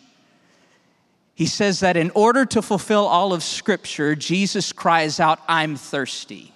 He 1.43 1.49
says 1.49 1.81
that 1.81 1.97
in 1.97 2.13
order 2.15 2.47
to 2.47 2.63
fulfill 2.63 3.05
all 3.05 3.33
of 3.33 3.43
Scripture, 3.43 4.15
Jesus 4.15 4.71
cries 4.71 5.19
out, 5.19 5.41
I'm 5.49 5.75
thirsty. 5.75 6.53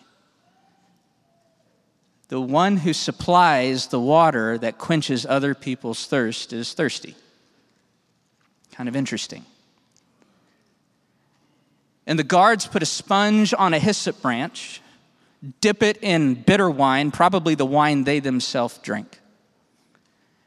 The 2.29 2.41
one 2.41 2.77
who 2.77 2.93
supplies 2.93 3.89
the 3.89 3.99
water 3.99 4.57
that 4.59 4.79
quenches 4.79 5.27
other 5.27 5.57
people's 5.57 6.07
thirst 6.07 6.53
is 6.53 6.73
thirsty. 6.73 7.17
Kind 8.75 8.89
of 8.89 8.95
interesting. 8.95 9.45
And 12.07 12.17
the 12.17 12.23
guards 12.23 12.69
put 12.69 12.81
a 12.81 12.87
sponge 12.87 13.53
on 13.59 13.75
a 13.75 13.81
hyssop 13.81 14.23
branch 14.23 14.81
dip 15.61 15.83
it 15.83 15.99
in 16.01 16.35
bitter 16.35 16.71
wine, 16.71 17.11
probably 17.11 17.57
the 17.57 17.67
wine 17.67 18.05
they 18.05 18.21
themselves 18.21 18.79
drink. 18.79 19.19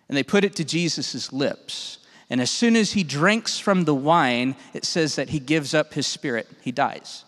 And 0.08 0.16
they 0.18 0.24
put 0.24 0.46
it 0.46 0.56
to 0.56 0.64
Jesus' 0.64 1.34
lips. 1.34 1.99
And 2.30 2.40
as 2.40 2.52
soon 2.52 2.76
as 2.76 2.92
he 2.92 3.04
drinks 3.04 3.58
from 3.58 3.86
the 3.86 3.96
wine, 3.96 4.56
it 4.74 4.86
says 4.86 5.16
that 5.16 5.30
he 5.30 5.40
gives 5.40 5.74
up 5.74 5.94
his 5.94 6.06
spirit. 6.06 6.48
He 6.62 6.72
dies. 6.72 7.26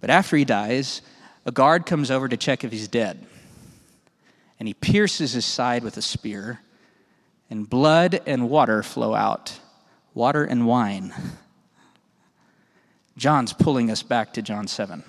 But 0.00 0.10
after 0.10 0.36
he 0.36 0.44
dies, 0.44 1.02
a 1.44 1.52
guard 1.52 1.84
comes 1.84 2.10
over 2.10 2.28
to 2.28 2.36
check 2.36 2.64
if 2.64 2.72
he's 2.72 2.88
dead. 2.88 3.26
And 4.58 4.66
he 4.66 4.74
pierces 4.74 5.32
his 5.32 5.44
side 5.44 5.82
with 5.82 5.96
a 5.96 6.02
spear, 6.02 6.60
and 7.50 7.68
blood 7.68 8.20
and 8.26 8.48
water 8.48 8.82
flow 8.82 9.14
out 9.14 9.58
water 10.14 10.44
and 10.44 10.66
wine. 10.66 11.14
John's 13.16 13.52
pulling 13.52 13.90
us 13.90 14.02
back 14.02 14.34
to 14.34 14.42
John 14.42 14.66
7 14.66 15.02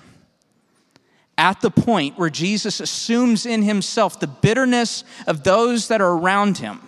at 1.36 1.60
the 1.60 1.70
point 1.70 2.18
where 2.18 2.30
Jesus 2.30 2.80
assumes 2.80 3.44
in 3.44 3.62
himself 3.62 4.20
the 4.20 4.26
bitterness 4.26 5.04
of 5.26 5.42
those 5.42 5.88
that 5.88 6.00
are 6.00 6.12
around 6.12 6.58
him, 6.58 6.80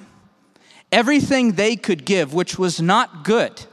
everything 0.92 1.52
they 1.52 1.76
could 1.76 2.04
give, 2.04 2.34
which 2.34 2.58
was 2.58 2.80
not 2.80 3.24
good, 3.24 3.64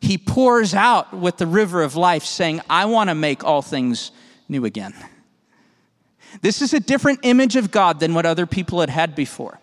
he 0.00 0.18
pours 0.18 0.74
out 0.74 1.12
with 1.12 1.36
the 1.38 1.46
river 1.46 1.82
of 1.82 1.96
life, 1.96 2.24
saying, 2.24 2.60
I 2.68 2.84
want 2.84 3.10
to 3.10 3.14
make 3.14 3.44
all 3.44 3.62
things 3.62 4.12
new 4.48 4.64
again. 4.64 4.94
This 6.42 6.60
is 6.60 6.74
a 6.74 6.80
different 6.80 7.20
image 7.22 7.56
of 7.56 7.70
God 7.70 7.98
than 7.98 8.14
what 8.14 8.26
other 8.26 8.46
people 8.46 8.80
had 8.80 8.90
had 8.90 9.14
before. 9.14 9.58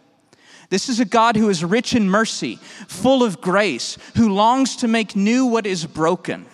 This 0.70 0.90
is 0.90 1.00
a 1.00 1.06
God 1.06 1.36
who 1.36 1.50
is 1.50 1.64
rich 1.64 1.94
in 1.94 2.10
mercy, 2.10 2.56
full 2.88 3.24
of 3.24 3.42
grace, 3.42 3.98
who 4.16 4.34
longs 4.34 4.76
to 4.78 4.88
make 4.88 5.16
new 5.16 5.46
what 5.46 5.68
is 5.68 5.86
broken 5.86 6.48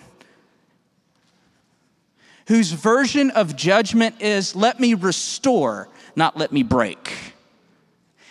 whose 2.50 2.72
version 2.72 3.30
of 3.30 3.54
judgment 3.54 4.20
is 4.20 4.56
let 4.56 4.80
me 4.80 4.92
restore, 4.92 5.88
not 6.16 6.36
let 6.36 6.50
me 6.50 6.64
break. 6.64 7.12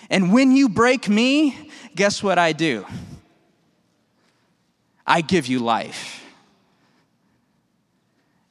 And 0.10 0.34
when 0.34 0.52
you 0.52 0.68
break 0.68 1.08
me, 1.08 1.69
guess 1.96 2.24
what 2.24 2.38
I 2.38 2.54
do? 2.54 2.86
I 5.06 5.22
give 5.22 5.48
you 5.48 5.60
life. 5.60 6.24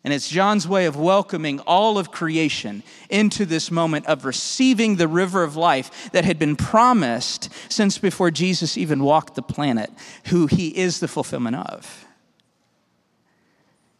And 0.04 0.14
it's 0.14 0.28
John's 0.28 0.66
way 0.66 0.86
of 0.86 0.96
welcoming 0.96 1.60
all 1.60 1.98
of 1.98 2.10
creation 2.10 2.82
into 3.10 3.44
this 3.44 3.70
moment 3.70 4.06
of 4.06 4.24
receiving 4.24 4.96
the 4.96 5.08
river 5.08 5.42
of 5.42 5.54
life 5.54 6.10
that 6.12 6.24
had 6.24 6.38
been 6.38 6.56
promised 6.56 7.50
since 7.70 7.98
before 7.98 8.30
Jesus 8.30 8.78
even 8.78 9.02
walked 9.02 9.34
the 9.34 9.42
planet, 9.42 9.90
who 10.26 10.46
he 10.46 10.68
is 10.76 11.00
the 11.00 11.08
fulfillment 11.08 11.56
of. 11.56 12.06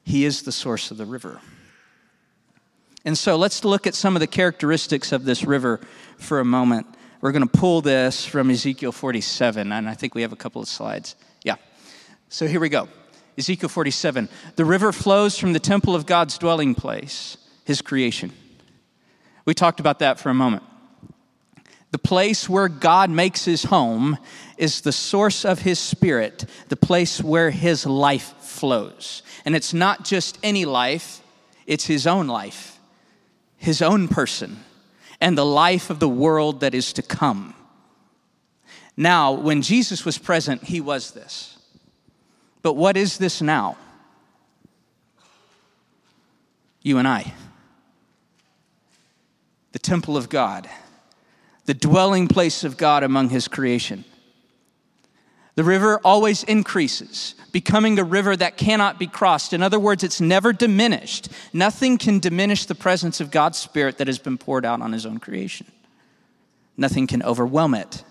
He 0.03 0.25
is 0.25 0.43
the 0.43 0.53
source 0.53 0.91
of 0.91 0.97
the 0.97 1.05
river. 1.05 1.41
And 3.05 3.19
so 3.19 3.37
let's 3.37 3.65
look 3.65 3.87
at 3.87 3.95
some 3.95 4.17
of 4.17 4.21
the 4.21 4.27
characteristics 4.27 5.13
of 5.13 5.25
this 5.25 5.45
river 5.45 5.81
for 6.17 6.41
a 6.41 6.45
moment. 6.45 6.87
We're 7.21 7.33
going 7.33 7.47
to 7.47 7.59
pull 7.59 7.81
this 7.81 8.25
from 8.25 8.51
Ezekiel 8.51 8.93
47, 8.93 9.73
and 9.73 9.89
I 9.89 9.95
think 9.95 10.15
we 10.15 10.23
have 10.23 10.33
a 10.33 10.37
couple 10.37 10.63
of 10.63 10.69
slides. 10.69 11.17
Yeah. 11.43 11.57
So 12.29 12.47
here 12.47 12.61
we 12.61 12.69
go. 12.69 12.89
Ezekiel 13.37 13.69
47. 13.69 14.29
The 14.57 14.65
river 14.65 14.93
flows 14.93 15.39
from 15.39 15.53
the 15.53 15.61
temple 15.61 15.95
of 15.95 16.07
God's 16.07 16.39
dwelling 16.39 16.75
place, 16.75 17.37
his 17.65 17.83
creation. 17.83 18.33
We 19.45 19.55
talked 19.55 19.81
about 19.81 19.99
that 20.01 20.21
for 20.21 20.31
a 20.31 20.35
moment. 20.35 20.63
The 21.91 21.99
place 21.99 22.49
where 22.49 22.69
God 22.69 23.11
makes 23.11 23.45
his 23.45 23.65
home 23.65 24.19
is 24.57 24.83
the 24.83 24.93
source 24.93 25.45
of 25.45 25.61
his 25.61 25.79
spirit, 25.79 26.45
the 26.69 26.77
place 26.77 27.23
where 27.23 27.51
his 27.51 27.87
life 27.87 28.35
flows. 28.41 29.23
And 29.45 29.57
it's 29.57 29.73
not 29.73 30.05
just 30.05 30.39
any 30.43 30.65
life, 30.65 31.23
it's 31.67 31.87
his 31.87 32.07
own 32.07 32.27
life 32.27 32.79
his 33.59 33.83
own 33.83 34.09
person 34.09 34.65
and 35.21 35.37
the 35.37 35.47
life 35.47 35.91
of 35.91 35.99
the 35.99 36.09
world 36.09 36.61
that 36.61 36.75
is 36.75 36.93
to 36.95 37.03
come. 37.03 37.55
Now, 38.97 39.33
when 39.33 39.63
Jesus 39.63 40.05
was 40.05 40.19
present, 40.19 40.65
he 40.65 40.81
was 40.81 41.13
this. 41.13 41.57
But 42.63 42.75
what 42.75 42.97
is 42.97 43.19
this 43.19 43.41
now? 43.41 43.77
You 46.83 46.99
and 46.99 47.07
I. 47.07 47.33
The 49.73 49.79
temple 49.79 50.17
of 50.17 50.29
God, 50.29 50.69
the 51.67 51.75
dwelling 51.75 52.27
place 52.27 52.65
of 52.65 52.77
God 52.77 53.03
among 53.03 53.29
his 53.29 53.47
creation. 53.47 54.05
The 55.59 55.65
river 55.65 56.01
always 56.05 56.45
increases, 56.45 57.35
becoming 57.51 57.99
a 57.99 58.05
river 58.05 58.37
that 58.37 58.57
cannot 58.57 58.97
be 58.97 59.09
crossed. 59.09 59.53
In 59.53 59.61
other 59.61 59.81
words, 59.81 60.05
it's 60.05 60.21
never 60.21 60.53
diminished. 60.53 61.31
Nothing 61.53 61.99
can 61.99 62.21
diminish 62.21 62.67
the 62.67 62.77
presence 62.77 63.21
of 63.21 63.33
God's 63.33 63.59
Spirit 63.59 63.99
that 63.99 64.07
has 64.07 64.21
been 64.21 64.39
poured 64.39 64.65
out 64.65 64.81
on 64.81 64.93
His 64.93 65.05
own 65.05 65.19
creation. 65.19 65.67
Nothing 66.77 67.09
can 67.09 67.25
overwhelm 67.25 67.75
it. 67.75 68.05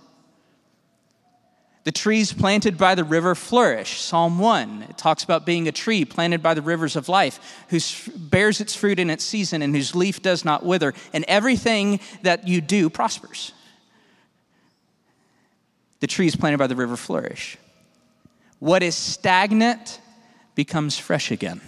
The 1.85 1.93
trees 1.93 2.33
planted 2.33 2.77
by 2.77 2.95
the 2.95 3.05
river 3.05 3.33
flourish. 3.33 4.01
Psalm 4.01 4.39
1, 4.39 4.87
it 4.89 4.97
talks 4.97 5.23
about 5.23 5.45
being 5.45 5.69
a 5.69 5.71
tree 5.71 6.03
planted 6.03 6.43
by 6.43 6.53
the 6.53 6.61
rivers 6.61 6.97
of 6.97 7.07
life, 7.07 7.63
who 7.69 7.79
bears 8.17 8.59
its 8.59 8.75
fruit 8.75 8.99
in 8.99 9.09
its 9.09 9.23
season 9.23 9.61
and 9.61 9.73
whose 9.73 9.95
leaf 9.95 10.21
does 10.21 10.43
not 10.43 10.65
wither, 10.65 10.93
and 11.13 11.23
everything 11.29 12.01
that 12.23 12.45
you 12.45 12.59
do 12.59 12.89
prospers 12.89 13.53
the 15.99 16.07
trees 16.07 16.35
planted 16.35 16.57
by 16.57 16.67
the 16.67 16.75
river 16.75 16.95
flourish. 16.95 17.57
What 18.59 18.83
is 18.83 18.95
stagnant 18.95 19.99
becomes 20.55 20.97
fresh 20.97 21.31
again. 21.31 21.61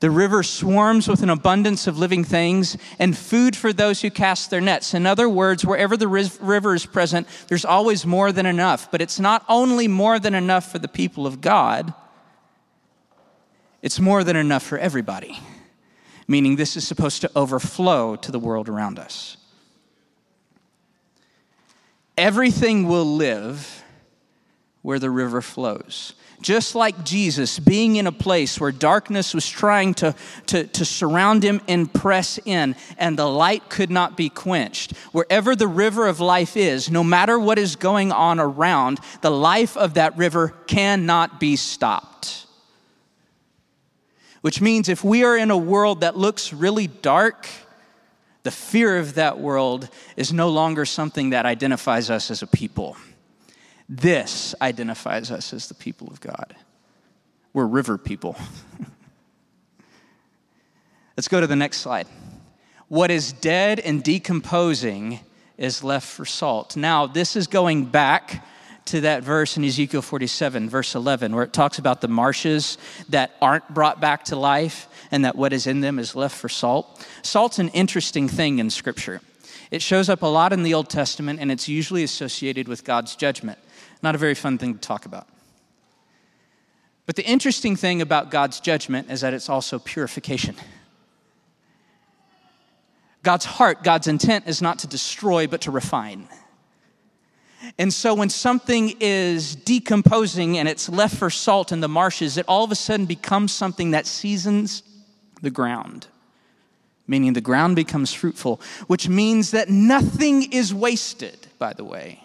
The 0.00 0.10
river 0.10 0.42
swarms 0.42 1.08
with 1.08 1.22
an 1.22 1.28
abundance 1.28 1.86
of 1.86 1.98
living 1.98 2.24
things 2.24 2.78
and 2.98 3.16
food 3.16 3.54
for 3.54 3.70
those 3.70 4.00
who 4.00 4.10
cast 4.10 4.48
their 4.48 4.62
nets. 4.62 4.94
In 4.94 5.06
other 5.06 5.28
words, 5.28 5.64
wherever 5.64 5.94
the 5.94 6.08
river 6.08 6.74
is 6.74 6.86
present, 6.86 7.28
there's 7.48 7.66
always 7.66 8.06
more 8.06 8.32
than 8.32 8.46
enough. 8.46 8.90
But 8.90 9.02
it's 9.02 9.20
not 9.20 9.44
only 9.46 9.88
more 9.88 10.18
than 10.18 10.34
enough 10.34 10.72
for 10.72 10.78
the 10.78 10.88
people 10.88 11.26
of 11.26 11.42
God, 11.42 11.92
it's 13.82 14.00
more 14.00 14.24
than 14.24 14.36
enough 14.36 14.62
for 14.62 14.78
everybody. 14.78 15.38
Meaning, 16.26 16.56
this 16.56 16.78
is 16.78 16.86
supposed 16.86 17.20
to 17.20 17.30
overflow 17.36 18.16
to 18.16 18.32
the 18.32 18.38
world 18.38 18.70
around 18.70 18.98
us 18.98 19.36
everything 22.20 22.86
will 22.86 23.16
live 23.16 23.82
where 24.82 24.98
the 24.98 25.10
river 25.10 25.40
flows. 25.40 26.14
just 26.42 26.74
like 26.74 27.04
Jesus 27.04 27.58
being 27.58 27.96
in 27.96 28.06
a 28.06 28.12
place 28.12 28.58
where 28.58 28.72
darkness 28.72 29.34
was 29.34 29.46
trying 29.46 29.92
to, 29.92 30.14
to, 30.46 30.66
to, 30.68 30.86
surround 30.86 31.42
him 31.42 31.60
and 31.68 31.92
press 31.92 32.38
in, 32.46 32.74
and 32.96 33.18
the 33.18 33.28
light 33.28 33.68
could 33.68 33.90
not 33.90 34.16
be 34.16 34.30
quenched. 34.30 34.96
Wherever 35.12 35.54
the 35.54 35.68
river 35.68 36.06
of 36.06 36.18
life 36.18 36.56
is, 36.56 36.90
no 36.90 37.04
matter 37.04 37.38
what 37.38 37.58
is 37.58 37.76
going 37.76 38.10
on 38.10 38.40
around, 38.40 39.00
the 39.20 39.30
life 39.30 39.76
of 39.76 39.94
that 39.94 40.16
river 40.16 40.54
cannot 40.66 41.38
be 41.38 41.56
stopped. 41.56 42.46
Which 44.40 44.62
means 44.62 44.88
if 44.88 45.04
we 45.04 45.24
are 45.24 45.36
in 45.36 45.50
a 45.50 45.58
world 45.58 46.00
that 46.00 46.16
looks 46.16 46.54
really 46.54 46.86
dark, 46.86 47.46
the 48.42 48.50
fear 48.50 48.98
of 48.98 49.14
that 49.14 49.38
world 49.38 49.88
is 50.16 50.32
no 50.32 50.48
longer 50.48 50.84
something 50.84 51.30
that 51.30 51.46
identifies 51.46 52.10
us 52.10 52.30
as 52.30 52.42
a 52.42 52.46
people. 52.46 52.96
This 53.88 54.54
identifies 54.62 55.30
us 55.30 55.52
as 55.52 55.68
the 55.68 55.74
people 55.74 56.08
of 56.08 56.20
God. 56.20 56.54
We're 57.52 57.66
river 57.66 57.98
people. 57.98 58.36
Let's 61.16 61.28
go 61.28 61.40
to 61.40 61.46
the 61.46 61.56
next 61.56 61.78
slide. 61.78 62.06
What 62.88 63.10
is 63.10 63.32
dead 63.32 63.78
and 63.80 64.02
decomposing 64.02 65.20
is 65.58 65.84
left 65.84 66.06
for 66.08 66.24
salt. 66.24 66.76
Now, 66.76 67.06
this 67.06 67.36
is 67.36 67.46
going 67.46 67.84
back 67.86 68.46
to 68.86 69.02
that 69.02 69.22
verse 69.22 69.56
in 69.56 69.64
Ezekiel 69.64 70.02
47, 70.02 70.68
verse 70.68 70.94
11, 70.94 71.34
where 71.34 71.44
it 71.44 71.52
talks 71.52 71.78
about 71.78 72.00
the 72.00 72.08
marshes 72.08 72.78
that 73.10 73.32
aren't 73.40 73.68
brought 73.68 74.00
back 74.00 74.24
to 74.24 74.36
life 74.36 74.88
and 75.10 75.24
that 75.24 75.36
what 75.36 75.52
is 75.52 75.66
in 75.66 75.80
them 75.80 75.98
is 75.98 76.14
left 76.14 76.36
for 76.36 76.48
salt. 76.48 77.06
Salt's 77.22 77.58
an 77.58 77.68
interesting 77.70 78.28
thing 78.28 78.58
in 78.58 78.70
Scripture. 78.70 79.20
It 79.70 79.82
shows 79.82 80.08
up 80.08 80.22
a 80.22 80.26
lot 80.26 80.52
in 80.52 80.62
the 80.62 80.74
Old 80.74 80.88
Testament, 80.88 81.40
and 81.40 81.50
it's 81.52 81.68
usually 81.68 82.02
associated 82.02 82.66
with 82.68 82.84
God's 82.84 83.14
judgment. 83.14 83.58
Not 84.02 84.14
a 84.14 84.18
very 84.18 84.34
fun 84.34 84.58
thing 84.58 84.74
to 84.74 84.80
talk 84.80 85.06
about. 85.06 85.28
But 87.06 87.16
the 87.16 87.24
interesting 87.24 87.76
thing 87.76 88.02
about 88.02 88.30
God's 88.30 88.60
judgment 88.60 89.10
is 89.10 89.20
that 89.20 89.34
it's 89.34 89.48
also 89.48 89.78
purification. 89.78 90.56
God's 93.22 93.44
heart, 93.44 93.82
God's 93.82 94.06
intent 94.06 94.46
is 94.46 94.62
not 94.62 94.78
to 94.80 94.86
destroy, 94.86 95.46
but 95.46 95.62
to 95.62 95.70
refine. 95.70 96.28
And 97.78 97.92
so 97.92 98.14
when 98.14 98.30
something 98.30 98.94
is 99.00 99.54
decomposing 99.54 100.56
and 100.56 100.68
it's 100.68 100.88
left 100.88 101.16
for 101.16 101.28
salt 101.28 101.72
in 101.72 101.80
the 101.80 101.88
marshes, 101.88 102.38
it 102.38 102.46
all 102.48 102.64
of 102.64 102.72
a 102.72 102.74
sudden 102.74 103.06
becomes 103.06 103.52
something 103.52 103.90
that 103.90 104.06
seasons 104.06 104.82
the 105.42 105.50
ground, 105.50 106.06
meaning 107.06 107.32
the 107.32 107.40
ground 107.40 107.76
becomes 107.76 108.12
fruitful, 108.12 108.60
which 108.86 109.08
means 109.08 109.50
that 109.50 109.68
nothing 109.68 110.52
is 110.52 110.72
wasted, 110.72 111.48
by 111.58 111.72
the 111.72 111.84
way. 111.84 112.22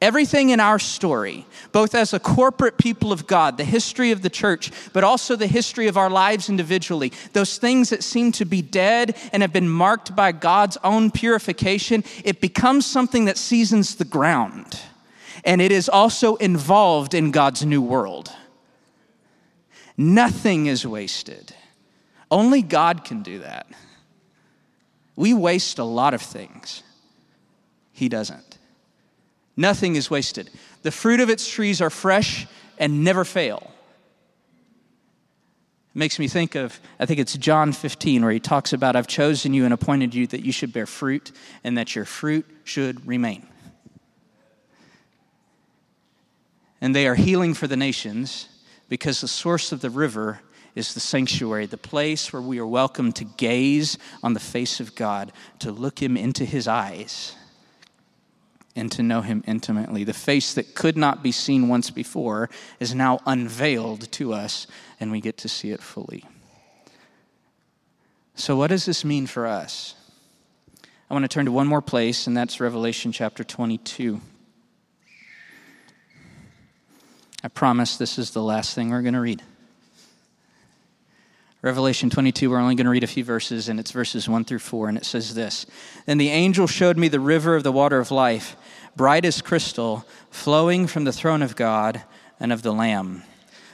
Everything 0.00 0.50
in 0.50 0.60
our 0.60 0.78
story, 0.78 1.44
both 1.72 1.92
as 1.92 2.12
a 2.12 2.20
corporate 2.20 2.78
people 2.78 3.10
of 3.10 3.26
God, 3.26 3.56
the 3.56 3.64
history 3.64 4.12
of 4.12 4.22
the 4.22 4.30
church, 4.30 4.70
but 4.92 5.02
also 5.02 5.34
the 5.34 5.48
history 5.48 5.88
of 5.88 5.96
our 5.96 6.08
lives 6.08 6.48
individually, 6.48 7.12
those 7.32 7.58
things 7.58 7.90
that 7.90 8.04
seem 8.04 8.30
to 8.32 8.44
be 8.44 8.62
dead 8.62 9.16
and 9.32 9.42
have 9.42 9.52
been 9.52 9.68
marked 9.68 10.14
by 10.14 10.30
God's 10.30 10.78
own 10.84 11.10
purification, 11.10 12.04
it 12.24 12.40
becomes 12.40 12.86
something 12.86 13.24
that 13.24 13.36
seasons 13.36 13.96
the 13.96 14.04
ground. 14.04 14.78
And 15.44 15.60
it 15.60 15.72
is 15.72 15.88
also 15.88 16.36
involved 16.36 17.12
in 17.12 17.32
God's 17.32 17.66
new 17.66 17.82
world. 17.82 18.32
Nothing 20.00 20.66
is 20.66 20.86
wasted. 20.86 21.52
Only 22.30 22.62
God 22.62 23.04
can 23.04 23.22
do 23.22 23.40
that. 23.40 23.66
We 25.16 25.34
waste 25.34 25.80
a 25.80 25.84
lot 25.84 26.14
of 26.14 26.22
things, 26.22 26.84
He 27.92 28.08
doesn't. 28.08 28.58
Nothing 29.56 29.96
is 29.96 30.08
wasted. 30.08 30.50
The 30.82 30.92
fruit 30.92 31.18
of 31.18 31.28
its 31.28 31.50
trees 31.50 31.80
are 31.80 31.90
fresh 31.90 32.46
and 32.78 33.02
never 33.02 33.24
fail. 33.24 33.72
It 35.92 35.98
makes 35.98 36.20
me 36.20 36.28
think 36.28 36.54
of, 36.54 36.78
I 37.00 37.06
think 37.06 37.18
it's 37.18 37.36
John 37.36 37.72
15, 37.72 38.22
where 38.22 38.30
he 38.30 38.38
talks 38.38 38.72
about, 38.72 38.94
I've 38.94 39.08
chosen 39.08 39.52
you 39.52 39.64
and 39.64 39.74
appointed 39.74 40.14
you 40.14 40.28
that 40.28 40.44
you 40.44 40.52
should 40.52 40.72
bear 40.72 40.86
fruit 40.86 41.32
and 41.64 41.76
that 41.76 41.96
your 41.96 42.04
fruit 42.04 42.46
should 42.62 43.04
remain. 43.04 43.48
And 46.80 46.94
they 46.94 47.08
are 47.08 47.16
healing 47.16 47.54
for 47.54 47.66
the 47.66 47.76
nations 47.76 48.48
because 48.88 49.20
the 49.20 49.28
source 49.28 49.72
of 49.72 49.80
the 49.80 49.90
river 49.90 50.40
is 50.74 50.94
the 50.94 51.00
sanctuary, 51.00 51.66
the 51.66 51.76
place 51.76 52.32
where 52.32 52.42
we 52.42 52.58
are 52.58 52.66
welcome 52.66 53.12
to 53.12 53.24
gaze 53.24 53.98
on 54.22 54.34
the 54.34 54.40
face 54.40 54.80
of 54.80 54.94
God, 54.94 55.32
to 55.58 55.72
look 55.72 56.00
him 56.00 56.16
into 56.16 56.44
his 56.44 56.68
eyes 56.68 57.34
and 58.76 58.92
to 58.92 59.02
know 59.02 59.20
him 59.20 59.42
intimately. 59.46 60.04
The 60.04 60.12
face 60.12 60.54
that 60.54 60.74
could 60.74 60.96
not 60.96 61.22
be 61.22 61.32
seen 61.32 61.68
once 61.68 61.90
before 61.90 62.48
is 62.78 62.94
now 62.94 63.18
unveiled 63.26 64.10
to 64.12 64.32
us, 64.32 64.68
and 65.00 65.10
we 65.10 65.20
get 65.20 65.36
to 65.38 65.48
see 65.48 65.70
it 65.70 65.82
fully. 65.82 66.24
So, 68.36 68.56
what 68.56 68.68
does 68.68 68.84
this 68.84 69.04
mean 69.04 69.26
for 69.26 69.46
us? 69.46 69.96
I 71.10 71.14
want 71.14 71.24
to 71.24 71.28
turn 71.28 71.46
to 71.46 71.52
one 71.52 71.66
more 71.66 71.82
place, 71.82 72.28
and 72.28 72.36
that's 72.36 72.60
Revelation 72.60 73.10
chapter 73.10 73.42
22. 73.42 74.20
I 77.42 77.48
promise 77.48 77.96
this 77.96 78.18
is 78.18 78.32
the 78.32 78.42
last 78.42 78.74
thing 78.74 78.90
we're 78.90 79.02
going 79.02 79.14
to 79.14 79.20
read. 79.20 79.42
Revelation 81.62 82.08
22, 82.08 82.50
we're 82.50 82.58
only 82.58 82.74
going 82.74 82.84
to 82.84 82.90
read 82.90 83.04
a 83.04 83.08
few 83.08 83.24
verses, 83.24 83.68
and 83.68 83.80
it's 83.80 83.90
verses 83.90 84.28
1 84.28 84.44
through 84.44 84.60
4, 84.60 84.88
and 84.88 84.98
it 84.98 85.04
says 85.04 85.34
this 85.34 85.66
Then 86.06 86.18
the 86.18 86.30
angel 86.30 86.66
showed 86.66 86.96
me 86.96 87.08
the 87.08 87.20
river 87.20 87.56
of 87.56 87.64
the 87.64 87.72
water 87.72 87.98
of 87.98 88.10
life 88.10 88.56
bright 88.96 89.24
as 89.24 89.40
crystal, 89.42 90.04
flowing 90.30 90.86
from 90.86 91.04
the 91.04 91.12
throne 91.12 91.42
of 91.42 91.56
God 91.56 92.02
and 92.40 92.52
of 92.52 92.62
the 92.62 92.72
Lamb 92.72 93.22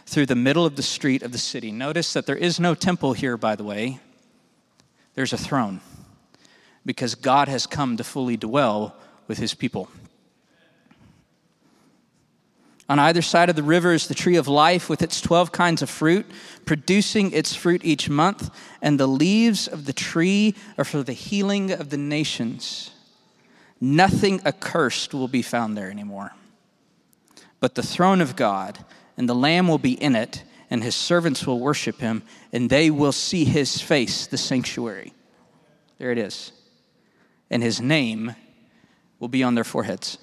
through 0.07 0.27
the 0.27 0.35
middle 0.35 0.67
of 0.67 0.77
the 0.77 0.83
street 0.83 1.23
of 1.23 1.33
the 1.33 1.39
city. 1.39 1.73
Notice 1.73 2.13
that 2.13 2.27
there 2.27 2.37
is 2.37 2.61
no 2.61 2.75
temple 2.75 3.15
here, 3.15 3.37
by 3.37 3.57
the 3.57 3.65
way, 3.65 4.01
there's 5.15 5.33
a 5.33 5.39
throne 5.39 5.81
because 6.85 7.15
God 7.15 7.49
has 7.49 7.67
come 7.67 7.97
to 7.97 8.05
fully 8.05 8.37
dwell 8.37 8.95
with 9.27 9.39
his 9.39 9.55
people. 9.55 9.89
On 12.89 12.99
either 12.99 13.23
side 13.23 13.49
of 13.49 13.57
the 13.57 13.63
river 13.63 13.93
is 13.93 14.09
the 14.09 14.15
tree 14.15 14.37
of 14.37 14.47
life 14.47 14.91
with 14.91 15.01
its 15.01 15.21
12 15.21 15.53
kinds 15.53 15.81
of 15.81 15.89
fruit, 15.89 16.27
producing 16.67 17.33
its 17.33 17.55
fruit 17.55 17.83
each 17.85 18.11
month, 18.11 18.51
and 18.83 19.01
the 19.01 19.07
leaves 19.07 19.67
of 19.67 19.87
the 19.87 19.93
tree 19.93 20.55
are 20.77 20.85
for 20.85 21.03
the 21.03 21.15
healing 21.15 21.71
of 21.71 21.89
the 21.89 21.97
nations. 21.97 22.91
Nothing 23.81 24.41
accursed 24.45 25.15
will 25.15 25.29
be 25.29 25.43
found 25.43 25.77
there 25.77 25.91
anymore. 25.91 26.33
But 27.61 27.75
the 27.75 27.83
throne 27.83 28.21
of 28.21 28.37
God 28.37 28.85
and 29.17 29.29
the 29.29 29.35
Lamb 29.35 29.69
will 29.69 29.79
be 29.79 29.93
in 29.93 30.17
it, 30.17 30.43
and 30.71 30.83
his 30.83 30.95
servants 30.95 31.47
will 31.47 31.61
worship 31.61 32.01
him, 32.01 32.23
and 32.53 32.69
they 32.69 32.91
will 32.91 33.13
see 33.13 33.45
his 33.45 33.81
face, 33.81 34.27
the 34.27 34.37
sanctuary. 34.37 35.15
There 35.99 36.11
it 36.11 36.19
is. 36.19 36.53
And 37.51 37.63
his 37.63 37.81
name 37.81 38.35
will 39.21 39.29
be 39.29 39.43
on 39.43 39.55
their 39.55 39.65
foreheads. 39.65 40.19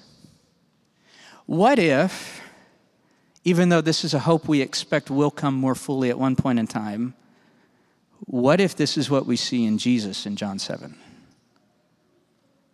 What 1.46 1.78
if, 1.78 2.41
even 3.44 3.68
though 3.68 3.80
this 3.80 4.04
is 4.04 4.14
a 4.14 4.20
hope 4.20 4.46
we 4.46 4.60
expect 4.60 5.10
will 5.10 5.30
come 5.30 5.54
more 5.54 5.74
fully 5.74 6.10
at 6.10 6.18
one 6.18 6.36
point 6.36 6.58
in 6.58 6.66
time, 6.66 7.14
what 8.26 8.60
if 8.60 8.76
this 8.76 8.96
is 8.96 9.10
what 9.10 9.26
we 9.26 9.36
see 9.36 9.64
in 9.64 9.78
Jesus 9.78 10.26
in 10.26 10.36
John 10.36 10.58
7? 10.58 10.96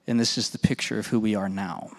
And 0.07 0.21
this 0.21 0.37
is 0.37 0.51
the 0.51 0.59
picture 0.59 0.99
of 0.99 1.07
who 1.07 1.21
we 1.21 1.35
are 1.35 1.49
now. 1.49 1.91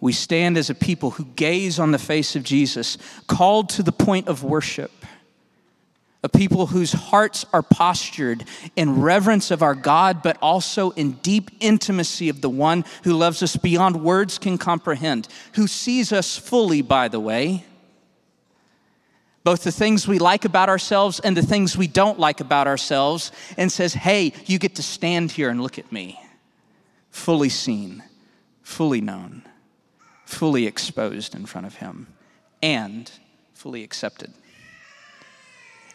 We 0.00 0.12
stand 0.12 0.56
as 0.56 0.70
a 0.70 0.74
people 0.74 1.10
who 1.10 1.24
gaze 1.24 1.78
on 1.78 1.90
the 1.90 1.98
face 1.98 2.36
of 2.36 2.44
Jesus, 2.44 2.98
called 3.26 3.68
to 3.70 3.82
the 3.82 3.92
point 3.92 4.28
of 4.28 4.44
worship. 4.44 4.92
A 6.24 6.28
people 6.28 6.66
whose 6.66 6.92
hearts 6.92 7.46
are 7.52 7.62
postured 7.62 8.44
in 8.74 9.00
reverence 9.00 9.52
of 9.52 9.62
our 9.62 9.76
God, 9.76 10.20
but 10.22 10.36
also 10.42 10.90
in 10.90 11.12
deep 11.12 11.50
intimacy 11.60 12.28
of 12.28 12.40
the 12.40 12.50
one 12.50 12.84
who 13.04 13.12
loves 13.12 13.42
us 13.42 13.56
beyond 13.56 14.02
words 14.02 14.36
can 14.38 14.58
comprehend, 14.58 15.28
who 15.54 15.68
sees 15.68 16.12
us 16.12 16.36
fully, 16.36 16.82
by 16.82 17.06
the 17.06 17.20
way. 17.20 17.64
Both 19.44 19.62
the 19.62 19.70
things 19.72 20.08
we 20.08 20.18
like 20.18 20.44
about 20.44 20.68
ourselves 20.68 21.20
and 21.20 21.36
the 21.36 21.42
things 21.42 21.76
we 21.76 21.86
don't 21.86 22.18
like 22.18 22.40
about 22.40 22.66
ourselves, 22.66 23.30
and 23.56 23.70
says, 23.70 23.94
Hey, 23.94 24.32
you 24.46 24.58
get 24.58 24.74
to 24.74 24.82
stand 24.82 25.30
here 25.30 25.50
and 25.50 25.62
look 25.62 25.78
at 25.78 25.92
me 25.92 26.20
fully 27.10 27.48
seen, 27.48 28.02
fully 28.62 29.00
known, 29.00 29.42
fully 30.24 30.66
exposed 30.66 31.34
in 31.34 31.46
front 31.46 31.66
of 31.66 31.76
Him, 31.76 32.06
and 32.62 33.10
fully 33.54 33.82
accepted. 33.82 34.32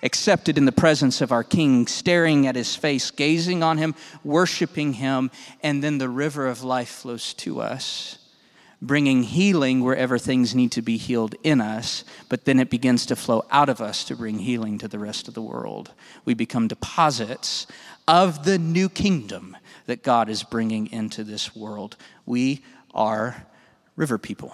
Accepted 0.04 0.58
in 0.58 0.66
the 0.66 0.72
presence 0.72 1.22
of 1.22 1.32
our 1.32 1.44
King, 1.44 1.88
staring 1.88 2.46
at 2.46 2.56
His 2.56 2.76
face, 2.76 3.10
gazing 3.10 3.64
on 3.64 3.80
Him, 3.80 3.96
worshiping 4.24 4.94
Him, 4.94 5.32
and 5.64 5.84
then 5.84 5.98
the 5.98 6.10
river 6.10 6.46
of 6.46 6.64
life 6.64 6.90
flows 6.90 7.34
to 7.36 7.62
us 7.62 8.20
bringing 8.84 9.24
healing 9.24 9.82
wherever 9.82 10.18
things 10.18 10.54
need 10.54 10.70
to 10.70 10.82
be 10.82 10.98
healed 10.98 11.34
in 11.42 11.62
us, 11.62 12.04
but 12.28 12.44
then 12.44 12.60
it 12.60 12.70
begins 12.70 13.06
to 13.06 13.16
flow 13.16 13.46
out 13.50 13.70
of 13.70 13.80
us 13.80 14.04
to 14.04 14.16
bring 14.16 14.40
healing 14.40 14.78
to 14.78 14.90
the 14.90 15.00
rest 15.00 15.30
of 15.30 15.34
the 15.34 15.42
world. 15.42 15.94
We 16.26 16.34
become 16.34 16.68
deposits 16.68 17.66
of 18.10 18.44
the 18.44 18.60
new 18.60 18.90
kingdom 18.90 19.56
that 19.86 20.04
God 20.04 20.28
is 20.28 20.44
bringing 20.44 20.92
into 20.92 21.24
this 21.24 21.56
world. 21.56 21.96
We 22.26 22.62
are 22.94 23.48
river 23.96 24.18
people. 24.18 24.54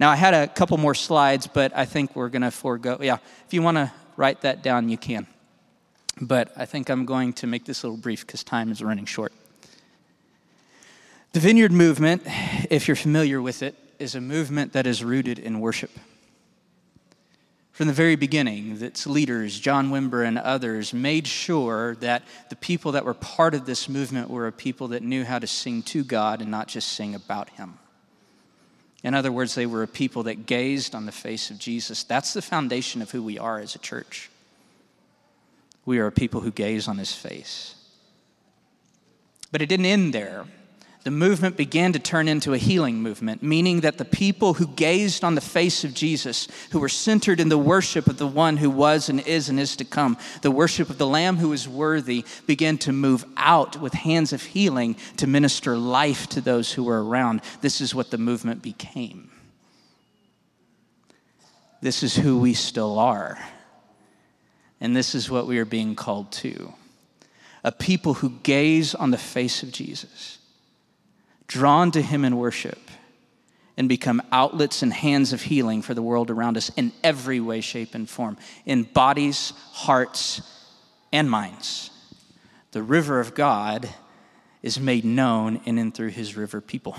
Now, 0.00 0.10
I 0.10 0.16
had 0.16 0.34
a 0.34 0.48
couple 0.48 0.76
more 0.76 0.94
slides, 0.94 1.46
but 1.46 1.76
I 1.76 1.84
think 1.84 2.16
we're 2.16 2.28
going 2.28 2.42
to 2.42 2.50
forego. 2.50 2.98
Yeah, 3.00 3.18
if 3.46 3.54
you 3.54 3.62
want 3.62 3.76
to 3.76 3.92
write 4.16 4.42
that 4.42 4.62
down, 4.62 4.88
you 4.88 4.98
can. 4.98 5.26
But 6.20 6.52
I 6.56 6.64
think 6.64 6.90
I'm 6.90 7.04
going 7.04 7.32
to 7.34 7.46
make 7.46 7.64
this 7.64 7.82
a 7.82 7.86
little 7.86 8.00
brief 8.00 8.26
because 8.26 8.44
time 8.44 8.70
is 8.70 8.82
running 8.82 9.04
short. 9.04 9.32
The 11.32 11.40
Vineyard 11.40 11.72
Movement, 11.72 12.22
if 12.70 12.86
you're 12.86 12.96
familiar 12.96 13.42
with 13.42 13.62
it, 13.62 13.76
is 13.98 14.14
a 14.14 14.20
movement 14.20 14.72
that 14.72 14.86
is 14.86 15.02
rooted 15.02 15.38
in 15.38 15.60
worship. 15.60 15.90
From 17.72 17.88
the 17.88 17.92
very 17.92 18.14
beginning, 18.14 18.80
its 18.80 19.04
leaders, 19.04 19.58
John 19.58 19.90
Wimber 19.90 20.24
and 20.24 20.38
others, 20.38 20.94
made 20.94 21.26
sure 21.26 21.96
that 21.96 22.22
the 22.48 22.54
people 22.54 22.92
that 22.92 23.04
were 23.04 23.14
part 23.14 23.52
of 23.52 23.66
this 23.66 23.88
movement 23.88 24.30
were 24.30 24.46
a 24.46 24.52
people 24.52 24.88
that 24.88 25.02
knew 25.02 25.24
how 25.24 25.40
to 25.40 25.46
sing 25.48 25.82
to 25.82 26.04
God 26.04 26.40
and 26.40 26.52
not 26.52 26.68
just 26.68 26.90
sing 26.90 27.16
about 27.16 27.48
Him. 27.50 27.78
In 29.04 29.14
other 29.14 29.30
words, 29.30 29.54
they 29.54 29.66
were 29.66 29.82
a 29.82 29.86
people 29.86 30.24
that 30.24 30.46
gazed 30.46 30.94
on 30.94 31.04
the 31.04 31.12
face 31.12 31.50
of 31.50 31.58
Jesus. 31.58 32.02
That's 32.02 32.32
the 32.32 32.42
foundation 32.42 33.02
of 33.02 33.10
who 33.10 33.22
we 33.22 33.38
are 33.38 33.60
as 33.60 33.74
a 33.74 33.78
church. 33.78 34.30
We 35.84 35.98
are 35.98 36.06
a 36.06 36.12
people 36.12 36.40
who 36.40 36.50
gaze 36.50 36.88
on 36.88 36.96
His 36.96 37.12
face. 37.12 37.74
But 39.52 39.60
it 39.60 39.68
didn't 39.68 39.86
end 39.86 40.14
there 40.14 40.46
the 41.04 41.10
movement 41.10 41.58
began 41.58 41.92
to 41.92 41.98
turn 41.98 42.28
into 42.28 42.54
a 42.54 42.58
healing 42.58 43.02
movement, 43.02 43.42
meaning 43.42 43.82
that 43.82 43.98
the 43.98 44.06
people 44.06 44.54
who 44.54 44.66
gazed 44.66 45.22
on 45.22 45.34
the 45.34 45.40
face 45.42 45.84
of 45.84 45.92
Jesus, 45.92 46.48
who 46.70 46.80
were 46.80 46.88
centered 46.88 47.40
in 47.40 47.50
the 47.50 47.58
worship 47.58 48.06
of 48.06 48.16
the 48.16 48.26
one 48.26 48.56
who 48.56 48.70
was 48.70 49.10
and 49.10 49.20
is 49.20 49.50
and 49.50 49.60
is 49.60 49.76
to 49.76 49.84
come, 49.84 50.16
the 50.40 50.50
worship 50.50 50.88
of 50.88 50.96
the 50.96 51.06
Lamb 51.06 51.36
who 51.36 51.52
is 51.52 51.68
worthy, 51.68 52.24
began 52.46 52.78
to 52.78 52.92
move 52.92 53.26
out 53.36 53.78
with 53.78 53.92
hands 53.92 54.32
of 54.32 54.42
healing 54.42 54.96
to 55.18 55.26
minister 55.26 55.76
life 55.76 56.26
to 56.28 56.40
those 56.40 56.72
who 56.72 56.84
were 56.84 57.04
around. 57.04 57.42
This 57.60 57.82
is 57.82 57.94
what 57.94 58.10
the 58.10 58.18
movement 58.18 58.62
became. 58.62 59.30
This 61.82 62.02
is 62.02 62.16
who 62.16 62.38
we 62.38 62.54
still 62.54 62.98
are. 62.98 63.38
And 64.80 64.96
this 64.96 65.14
is 65.14 65.30
what 65.30 65.46
we 65.46 65.58
are 65.58 65.66
being 65.66 65.96
called 65.96 66.32
to 66.32 66.72
a 67.62 67.72
people 67.72 68.14
who 68.14 68.30
gaze 68.42 68.94
on 68.94 69.10
the 69.10 69.18
face 69.18 69.62
of 69.62 69.70
Jesus 69.70 70.33
drawn 71.46 71.90
to 71.92 72.02
Him 72.02 72.24
in 72.24 72.36
worship, 72.36 72.78
and 73.76 73.88
become 73.88 74.22
outlets 74.30 74.82
and 74.82 74.92
hands 74.92 75.32
of 75.32 75.42
healing 75.42 75.82
for 75.82 75.94
the 75.94 76.02
world 76.02 76.30
around 76.30 76.56
us 76.56 76.70
in 76.76 76.92
every 77.02 77.40
way, 77.40 77.60
shape, 77.60 77.94
and 77.94 78.08
form 78.08 78.36
in 78.64 78.84
bodies, 78.84 79.52
hearts, 79.72 80.42
and 81.12 81.30
minds. 81.30 81.90
The 82.70 82.82
river 82.82 83.20
of 83.20 83.34
God 83.34 83.88
is 84.62 84.80
made 84.80 85.04
known 85.04 85.60
in 85.64 85.78
and 85.78 85.94
through 85.94 86.08
His 86.08 86.36
river 86.36 86.60
people. 86.60 86.96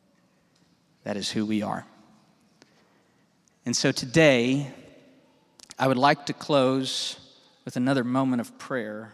that 1.04 1.16
is 1.16 1.30
who 1.30 1.46
we 1.46 1.62
are. 1.62 1.86
And 3.64 3.76
so 3.76 3.90
today, 3.92 4.72
I 5.78 5.88
would 5.88 5.96
like 5.96 6.26
to 6.26 6.32
close 6.32 7.18
with 7.64 7.76
another 7.76 8.04
moment 8.04 8.40
of 8.40 8.56
prayer 8.58 9.12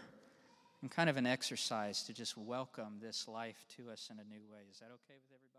and 0.83 0.91
kind 0.91 1.09
of 1.09 1.15
an 1.15 1.25
exercise 1.25 2.03
to 2.03 2.11
just 2.11 2.37
welcome 2.37 2.99
this 3.01 3.25
life 3.29 3.65
to 3.77 3.89
us 3.89 4.09
in 4.11 4.19
a 4.19 4.23
new 4.25 4.43
way. 4.51 4.59
Is 4.69 4.79
that 4.79 4.87
okay 4.87 5.15
with 5.15 5.31
everybody? 5.31 5.52